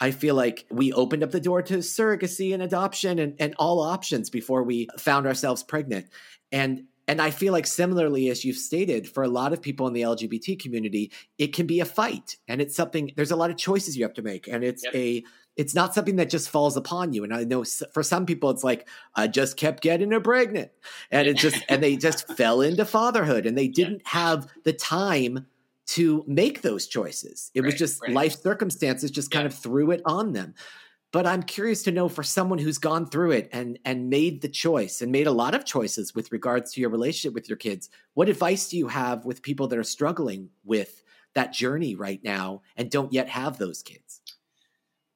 I 0.00 0.10
feel 0.10 0.34
like 0.34 0.66
we 0.70 0.92
opened 0.92 1.22
up 1.22 1.30
the 1.30 1.40
door 1.40 1.62
to 1.62 1.78
surrogacy 1.78 2.52
and 2.52 2.62
adoption 2.62 3.18
and, 3.18 3.34
and 3.38 3.54
all 3.58 3.80
options 3.80 4.28
before 4.28 4.62
we 4.62 4.88
found 4.98 5.26
ourselves 5.26 5.62
pregnant. 5.62 6.06
And 6.52 6.84
and 7.08 7.22
I 7.22 7.30
feel 7.30 7.52
like 7.52 7.66
similarly, 7.66 8.30
as 8.30 8.44
you've 8.44 8.56
stated, 8.56 9.08
for 9.08 9.22
a 9.22 9.28
lot 9.28 9.52
of 9.52 9.62
people 9.62 9.86
in 9.86 9.92
the 9.92 10.02
LGBT 10.02 10.60
community, 10.60 11.12
it 11.38 11.52
can 11.52 11.66
be 11.66 11.80
a 11.80 11.84
fight, 11.84 12.36
and 12.48 12.60
it's 12.60 12.74
something. 12.74 13.12
There's 13.16 13.30
a 13.30 13.36
lot 13.36 13.50
of 13.50 13.56
choices 13.56 13.96
you 13.96 14.04
have 14.04 14.14
to 14.14 14.22
make, 14.22 14.48
and 14.48 14.64
it's 14.64 14.84
yep. 14.84 14.94
a. 14.94 15.24
It's 15.56 15.74
not 15.74 15.94
something 15.94 16.16
that 16.16 16.28
just 16.28 16.50
falls 16.50 16.76
upon 16.76 17.14
you. 17.14 17.24
And 17.24 17.32
I 17.32 17.44
know 17.44 17.64
for 17.90 18.02
some 18.02 18.26
people, 18.26 18.50
it's 18.50 18.62
like 18.62 18.86
I 19.14 19.26
just 19.26 19.56
kept 19.56 19.82
getting 19.82 20.10
her 20.10 20.20
pregnant, 20.20 20.70
and 21.10 21.28
it 21.28 21.36
just 21.36 21.62
and 21.68 21.82
they 21.82 21.96
just 21.96 22.28
fell 22.36 22.60
into 22.60 22.84
fatherhood, 22.84 23.46
and 23.46 23.56
they 23.56 23.68
didn't 23.68 24.06
have 24.06 24.48
the 24.64 24.72
time 24.72 25.46
to 25.86 26.24
make 26.26 26.62
those 26.62 26.88
choices. 26.88 27.52
It 27.54 27.60
right, 27.60 27.66
was 27.66 27.76
just 27.76 28.02
right. 28.02 28.12
life 28.12 28.40
circumstances 28.40 29.10
just 29.12 29.30
kind 29.30 29.46
of 29.46 29.54
threw 29.54 29.92
it 29.92 30.02
on 30.04 30.32
them 30.32 30.54
but 31.16 31.26
i'm 31.26 31.42
curious 31.42 31.82
to 31.82 31.90
know 31.90 32.10
for 32.10 32.22
someone 32.22 32.58
who's 32.58 32.76
gone 32.76 33.06
through 33.06 33.30
it 33.30 33.48
and 33.50 33.78
and 33.86 34.10
made 34.10 34.42
the 34.42 34.48
choice 34.48 35.00
and 35.00 35.10
made 35.10 35.26
a 35.26 35.32
lot 35.32 35.54
of 35.54 35.64
choices 35.64 36.14
with 36.14 36.30
regards 36.30 36.72
to 36.72 36.80
your 36.82 36.90
relationship 36.90 37.32
with 37.32 37.48
your 37.48 37.56
kids 37.56 37.88
what 38.12 38.28
advice 38.28 38.68
do 38.68 38.76
you 38.76 38.88
have 38.88 39.24
with 39.24 39.40
people 39.40 39.66
that 39.66 39.78
are 39.78 39.82
struggling 39.82 40.50
with 40.62 41.02
that 41.36 41.52
journey 41.52 41.94
right 41.94 42.24
now 42.24 42.62
and 42.76 42.90
don't 42.90 43.12
yet 43.12 43.28
have 43.28 43.58
those 43.58 43.82
kids? 43.82 44.22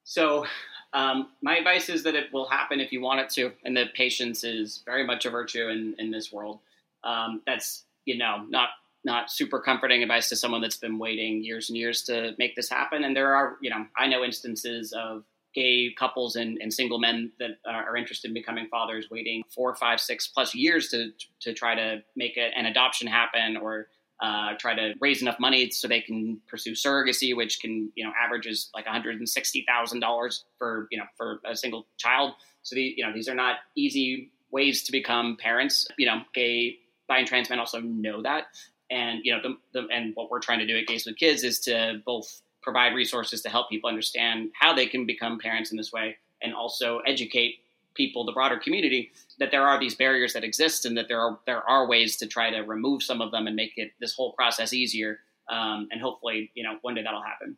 So 0.05 0.45
um, 0.93 1.31
my 1.43 1.57
advice 1.57 1.89
is 1.89 2.03
that 2.05 2.15
it 2.15 2.33
will 2.33 2.49
happen 2.49 2.79
if 2.79 2.93
you 2.93 3.01
want 3.01 3.21
it 3.21 3.31
to 3.31 3.53
and 3.65 3.77
that 3.77 3.95
patience 3.95 4.45
is 4.45 4.83
very 4.85 5.05
much 5.05 5.25
a 5.25 5.31
virtue 5.31 5.69
in, 5.69 5.97
in 5.99 6.11
this 6.11 6.31
world. 6.31 6.61
Um, 7.03 7.43
that's 7.47 7.85
you 8.05 8.19
know 8.19 8.45
not 8.49 8.69
not 9.03 9.31
super 9.31 9.59
comforting 9.61 10.03
advice 10.03 10.29
to 10.29 10.37
someone 10.37 10.61
that's 10.61 10.77
been 10.77 10.99
waiting 10.99 11.43
years 11.43 11.71
and 11.71 11.79
years 11.79 12.03
to 12.03 12.35
make 12.39 12.55
this 12.55 12.69
happen. 12.69 13.03
And 13.05 13.17
there 13.17 13.35
are 13.35 13.57
you 13.63 13.71
know 13.71 13.87
i 13.97 14.07
know 14.07 14.23
instances 14.23 14.93
of 14.93 15.25
gay 15.55 15.93
couples 15.99 16.37
and, 16.37 16.59
and 16.61 16.73
single 16.73 16.99
men 16.99 17.33
that 17.39 17.51
are 17.67 17.97
interested 17.97 18.29
in 18.29 18.35
becoming 18.35 18.69
fathers 18.69 19.09
waiting 19.11 19.43
four, 19.55 19.75
five, 19.75 20.01
six 20.01 20.29
plus 20.29 20.55
years 20.55 20.89
to 20.89 21.11
to 21.41 21.53
try 21.53 21.75
to 21.75 22.03
make 22.17 22.37
a, 22.37 22.57
an 22.57 22.67
adoption 22.67 23.07
happen 23.07 23.57
or 23.57 23.89
uh, 24.21 24.53
try 24.59 24.75
to 24.75 24.95
raise 25.01 25.23
enough 25.23 25.41
money 25.41 25.71
so 25.71 25.89
they 25.89 26.01
can 26.01 26.39
pursue 26.47 26.73
surrogacy, 26.73 27.35
which 27.35 27.61
can 27.61 27.91
you 27.95 28.05
know 28.05 28.13
averages 28.23 28.71
like 28.75 28.85
one 28.85 28.95
hundred 28.95 29.19
and 29.19 29.29
sixty 29.29 29.65
thousand 29.67 30.01
dollars 30.01 30.45
for 30.59 30.89
you 30.91 30.99
know 30.99 31.05
for 31.17 31.41
a 31.45 31.57
single 31.57 31.87
child. 31.97 32.35
So 32.63 32.75
the 32.75 32.95
you 32.97 33.05
know 33.05 33.13
these 33.13 33.29
are 33.29 33.35
not 33.35 33.57
easy 33.75 34.31
ways 34.51 34.83
to 34.85 34.93
become 34.93 35.37
parents. 35.41 35.89
You 35.97 36.07
know, 36.07 36.21
gay, 36.35 36.79
bi, 37.09 37.19
and 37.19 37.27
trans 37.27 37.49
men 37.49 37.59
also 37.59 37.81
know 37.81 38.23
that, 38.23 38.45
and 38.91 39.21
you 39.25 39.33
know 39.33 39.41
the, 39.43 39.57
the 39.73 39.89
and 39.89 40.15
what 40.15 40.31
we're 40.31 40.41
trying 40.41 40.59
to 40.59 40.67
do 40.67 40.77
at 40.77 40.87
Gays 40.87 41.07
with 41.07 41.17
Kids 41.17 41.43
is 41.43 41.61
to 41.61 42.03
both 42.05 42.43
provide 42.63 42.95
resources 42.95 43.43
to 43.43 43.49
help 43.49 43.69
people 43.69 43.89
understand 43.89 44.51
how 44.59 44.75
they 44.75 44.87
can 44.87 45.07
become 45.07 45.39
parents 45.39 45.71
in 45.71 45.77
this 45.77 45.93
way 45.93 46.17
and 46.43 46.55
also 46.55 46.99
educate 47.07 47.57
people 47.95 48.25
the 48.25 48.33
broader 48.33 48.59
community 48.59 49.11
that 49.39 49.51
there 49.51 49.67
are 49.67 49.79
these 49.79 49.95
barriers 49.95 50.33
that 50.33 50.45
exist 50.45 50.85
and 50.85 50.97
that 50.97 51.09
there 51.09 51.21
are 51.21 51.39
there 51.47 51.69
are 51.69 51.87
ways 51.87 52.17
to 52.17 52.27
try 52.27 52.51
to 52.51 52.61
remove 52.61 53.03
some 53.03 53.21
of 53.21 53.31
them 53.31 53.47
and 53.47 53.57
make 53.57 53.73
it 53.77 53.93
this 54.01 54.15
whole 54.15 54.33
process 54.33 54.73
easier. 54.73 55.21
Um, 55.49 55.89
and 55.91 56.01
hopefully 56.01 56.51
you 56.55 56.63
know 56.63 56.77
one 56.83 56.95
day 56.95 57.03
that'll 57.03 57.23
happen. 57.23 57.57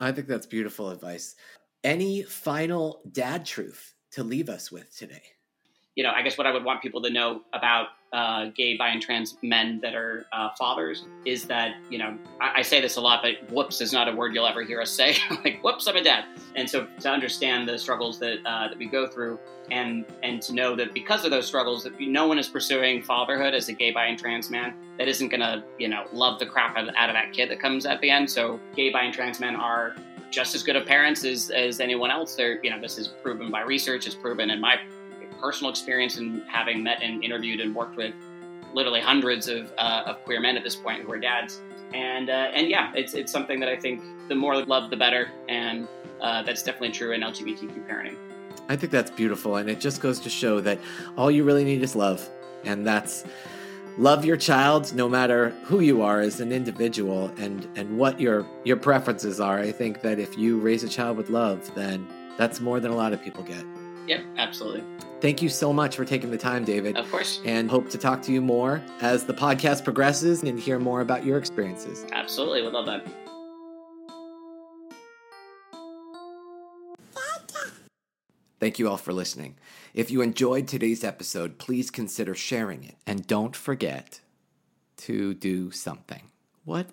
I 0.00 0.12
think 0.12 0.26
that's 0.26 0.46
beautiful 0.46 0.90
advice. 0.90 1.36
Any 1.82 2.22
final 2.22 3.02
dad 3.12 3.44
truth 3.44 3.94
to 4.12 4.24
leave 4.24 4.48
us 4.48 4.72
with 4.72 4.96
today 4.96 5.22
you 5.96 6.02
know, 6.02 6.10
I 6.10 6.22
guess 6.22 6.36
what 6.36 6.46
I 6.46 6.52
would 6.52 6.64
want 6.64 6.82
people 6.82 7.00
to 7.02 7.10
know 7.10 7.42
about 7.52 7.88
uh, 8.12 8.46
gay, 8.54 8.76
bi, 8.76 8.88
and 8.88 9.02
trans 9.02 9.36
men 9.42 9.80
that 9.82 9.94
are 9.94 10.26
uh, 10.32 10.50
fathers 10.56 11.04
is 11.24 11.46
that, 11.46 11.74
you 11.90 11.98
know, 11.98 12.16
I, 12.40 12.58
I, 12.58 12.62
say 12.62 12.80
this 12.80 12.96
a 12.96 13.00
lot, 13.00 13.24
but 13.24 13.50
whoops 13.50 13.80
is 13.80 13.92
not 13.92 14.08
a 14.08 14.12
word 14.14 14.34
you'll 14.34 14.46
ever 14.46 14.62
hear 14.62 14.80
us 14.80 14.92
say. 14.92 15.16
like, 15.44 15.62
whoops, 15.64 15.88
I'm 15.88 15.96
a 15.96 16.02
dad. 16.02 16.24
And 16.54 16.70
so 16.70 16.86
to 17.00 17.10
understand 17.10 17.68
the 17.68 17.76
struggles 17.76 18.20
that, 18.20 18.38
uh, 18.46 18.68
that 18.68 18.78
we 18.78 18.86
go 18.86 19.08
through 19.08 19.40
and, 19.72 20.04
and 20.22 20.40
to 20.42 20.52
know 20.52 20.76
that 20.76 20.94
because 20.94 21.24
of 21.24 21.32
those 21.32 21.46
struggles, 21.46 21.82
that 21.84 21.98
no 21.98 22.28
one 22.28 22.38
is 22.38 22.46
pursuing 22.46 23.02
fatherhood 23.02 23.52
as 23.52 23.68
a 23.68 23.72
gay, 23.72 23.90
bi, 23.90 24.06
and 24.06 24.18
trans 24.18 24.48
man 24.48 24.74
that 24.98 25.08
isn't 25.08 25.28
going 25.28 25.40
to, 25.40 25.64
you 25.78 25.88
know, 25.88 26.04
love 26.12 26.38
the 26.38 26.46
crap 26.46 26.76
out 26.76 26.88
of, 26.88 26.94
that 26.94 27.32
kid 27.32 27.50
that 27.50 27.58
comes 27.58 27.84
at 27.84 28.00
the 28.00 28.10
end. 28.10 28.30
So 28.30 28.60
gay, 28.76 28.90
bi, 28.90 29.02
and 29.02 29.14
trans 29.14 29.40
men 29.40 29.56
are 29.56 29.96
just 30.30 30.54
as 30.54 30.62
good 30.62 30.76
of 30.76 30.86
parents 30.86 31.24
as, 31.24 31.50
as 31.50 31.80
anyone 31.80 32.12
else. 32.12 32.36
They're, 32.36 32.62
you 32.62 32.70
know, 32.70 32.80
this 32.80 32.96
is 32.96 33.08
proven 33.08 33.50
by 33.50 33.62
research, 33.62 34.06
it's 34.06 34.14
proven 34.14 34.50
in 34.50 34.60
my 34.60 34.78
personal 35.40 35.70
experience 35.70 36.16
and 36.16 36.42
having 36.46 36.82
met 36.82 37.02
and 37.02 37.22
interviewed 37.24 37.60
and 37.60 37.74
worked 37.74 37.96
with 37.96 38.14
literally 38.74 39.00
hundreds 39.00 39.48
of, 39.48 39.72
uh, 39.78 40.02
of 40.06 40.24
queer 40.24 40.40
men 40.40 40.56
at 40.56 40.64
this 40.64 40.76
point 40.76 41.02
who 41.02 41.12
are 41.12 41.18
dads. 41.18 41.60
And, 41.94 42.28
uh, 42.28 42.50
and 42.54 42.68
yeah, 42.68 42.92
it's, 42.94 43.14
it's 43.14 43.30
something 43.30 43.60
that 43.60 43.68
I 43.68 43.76
think 43.76 44.02
the 44.28 44.34
more 44.34 44.64
love, 44.64 44.90
the 44.90 44.96
better. 44.96 45.30
And 45.48 45.86
uh, 46.20 46.42
that's 46.42 46.62
definitely 46.62 46.90
true 46.90 47.12
in 47.12 47.20
LGBTQ 47.20 47.88
parenting. 47.88 48.16
I 48.68 48.76
think 48.76 48.90
that's 48.90 49.10
beautiful. 49.10 49.56
And 49.56 49.70
it 49.70 49.80
just 49.80 50.00
goes 50.00 50.18
to 50.20 50.30
show 50.30 50.60
that 50.60 50.78
all 51.16 51.30
you 51.30 51.44
really 51.44 51.64
need 51.64 51.82
is 51.82 51.94
love. 51.94 52.28
And 52.64 52.86
that's 52.86 53.24
love 53.98 54.24
your 54.24 54.36
child 54.36 54.92
no 54.94 55.08
matter 55.08 55.50
who 55.64 55.80
you 55.80 56.02
are 56.02 56.20
as 56.20 56.40
an 56.40 56.50
individual 56.50 57.30
and, 57.38 57.68
and 57.76 57.96
what 57.96 58.18
your, 58.18 58.46
your 58.64 58.76
preferences 58.76 59.38
are. 59.38 59.60
I 59.60 59.70
think 59.70 60.00
that 60.00 60.18
if 60.18 60.36
you 60.36 60.58
raise 60.58 60.82
a 60.82 60.88
child 60.88 61.16
with 61.16 61.30
love, 61.30 61.72
then 61.74 62.08
that's 62.36 62.60
more 62.60 62.80
than 62.80 62.90
a 62.90 62.96
lot 62.96 63.12
of 63.12 63.22
people 63.22 63.44
get. 63.44 63.64
Yep, 64.06 64.24
absolutely. 64.36 64.82
Thank 65.20 65.40
you 65.40 65.48
so 65.48 65.72
much 65.72 65.96
for 65.96 66.04
taking 66.04 66.30
the 66.30 66.38
time, 66.38 66.64
David. 66.64 66.96
Of 66.96 67.10
course. 67.10 67.40
And 67.44 67.70
hope 67.70 67.88
to 67.90 67.98
talk 67.98 68.22
to 68.22 68.32
you 68.32 68.40
more 68.40 68.82
as 69.00 69.24
the 69.24 69.32
podcast 69.34 69.84
progresses 69.84 70.42
and 70.42 70.60
hear 70.60 70.78
more 70.78 71.00
about 71.00 71.24
your 71.24 71.38
experiences. 71.38 72.04
Absolutely. 72.12 72.62
Would 72.62 72.72
love 72.72 72.86
that. 72.86 73.06
Thank 78.60 78.78
you 78.78 78.88
all 78.88 78.96
for 78.96 79.12
listening. 79.12 79.56
If 79.92 80.10
you 80.10 80.22
enjoyed 80.22 80.66
today's 80.68 81.04
episode, 81.04 81.58
please 81.58 81.90
consider 81.90 82.34
sharing 82.34 82.82
it. 82.82 82.94
And 83.06 83.26
don't 83.26 83.54
forget 83.54 84.20
to 84.98 85.34
do 85.34 85.70
something. 85.70 86.30
What 86.64 86.86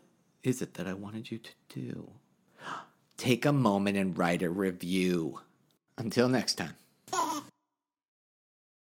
is 0.43 0.61
it 0.61 0.73
that 0.73 0.85
I 0.85 0.93
wanted 0.93 1.31
you 1.31 1.37
to 1.37 1.51
do? 1.69 2.11
Take 3.17 3.45
a 3.45 3.53
moment 3.53 3.95
and 3.95 4.17
write 4.17 4.41
a 4.41 4.49
review. 4.49 5.39
Until 5.97 6.27
next 6.27 6.55
time. 6.55 6.73
Ha 7.13 7.43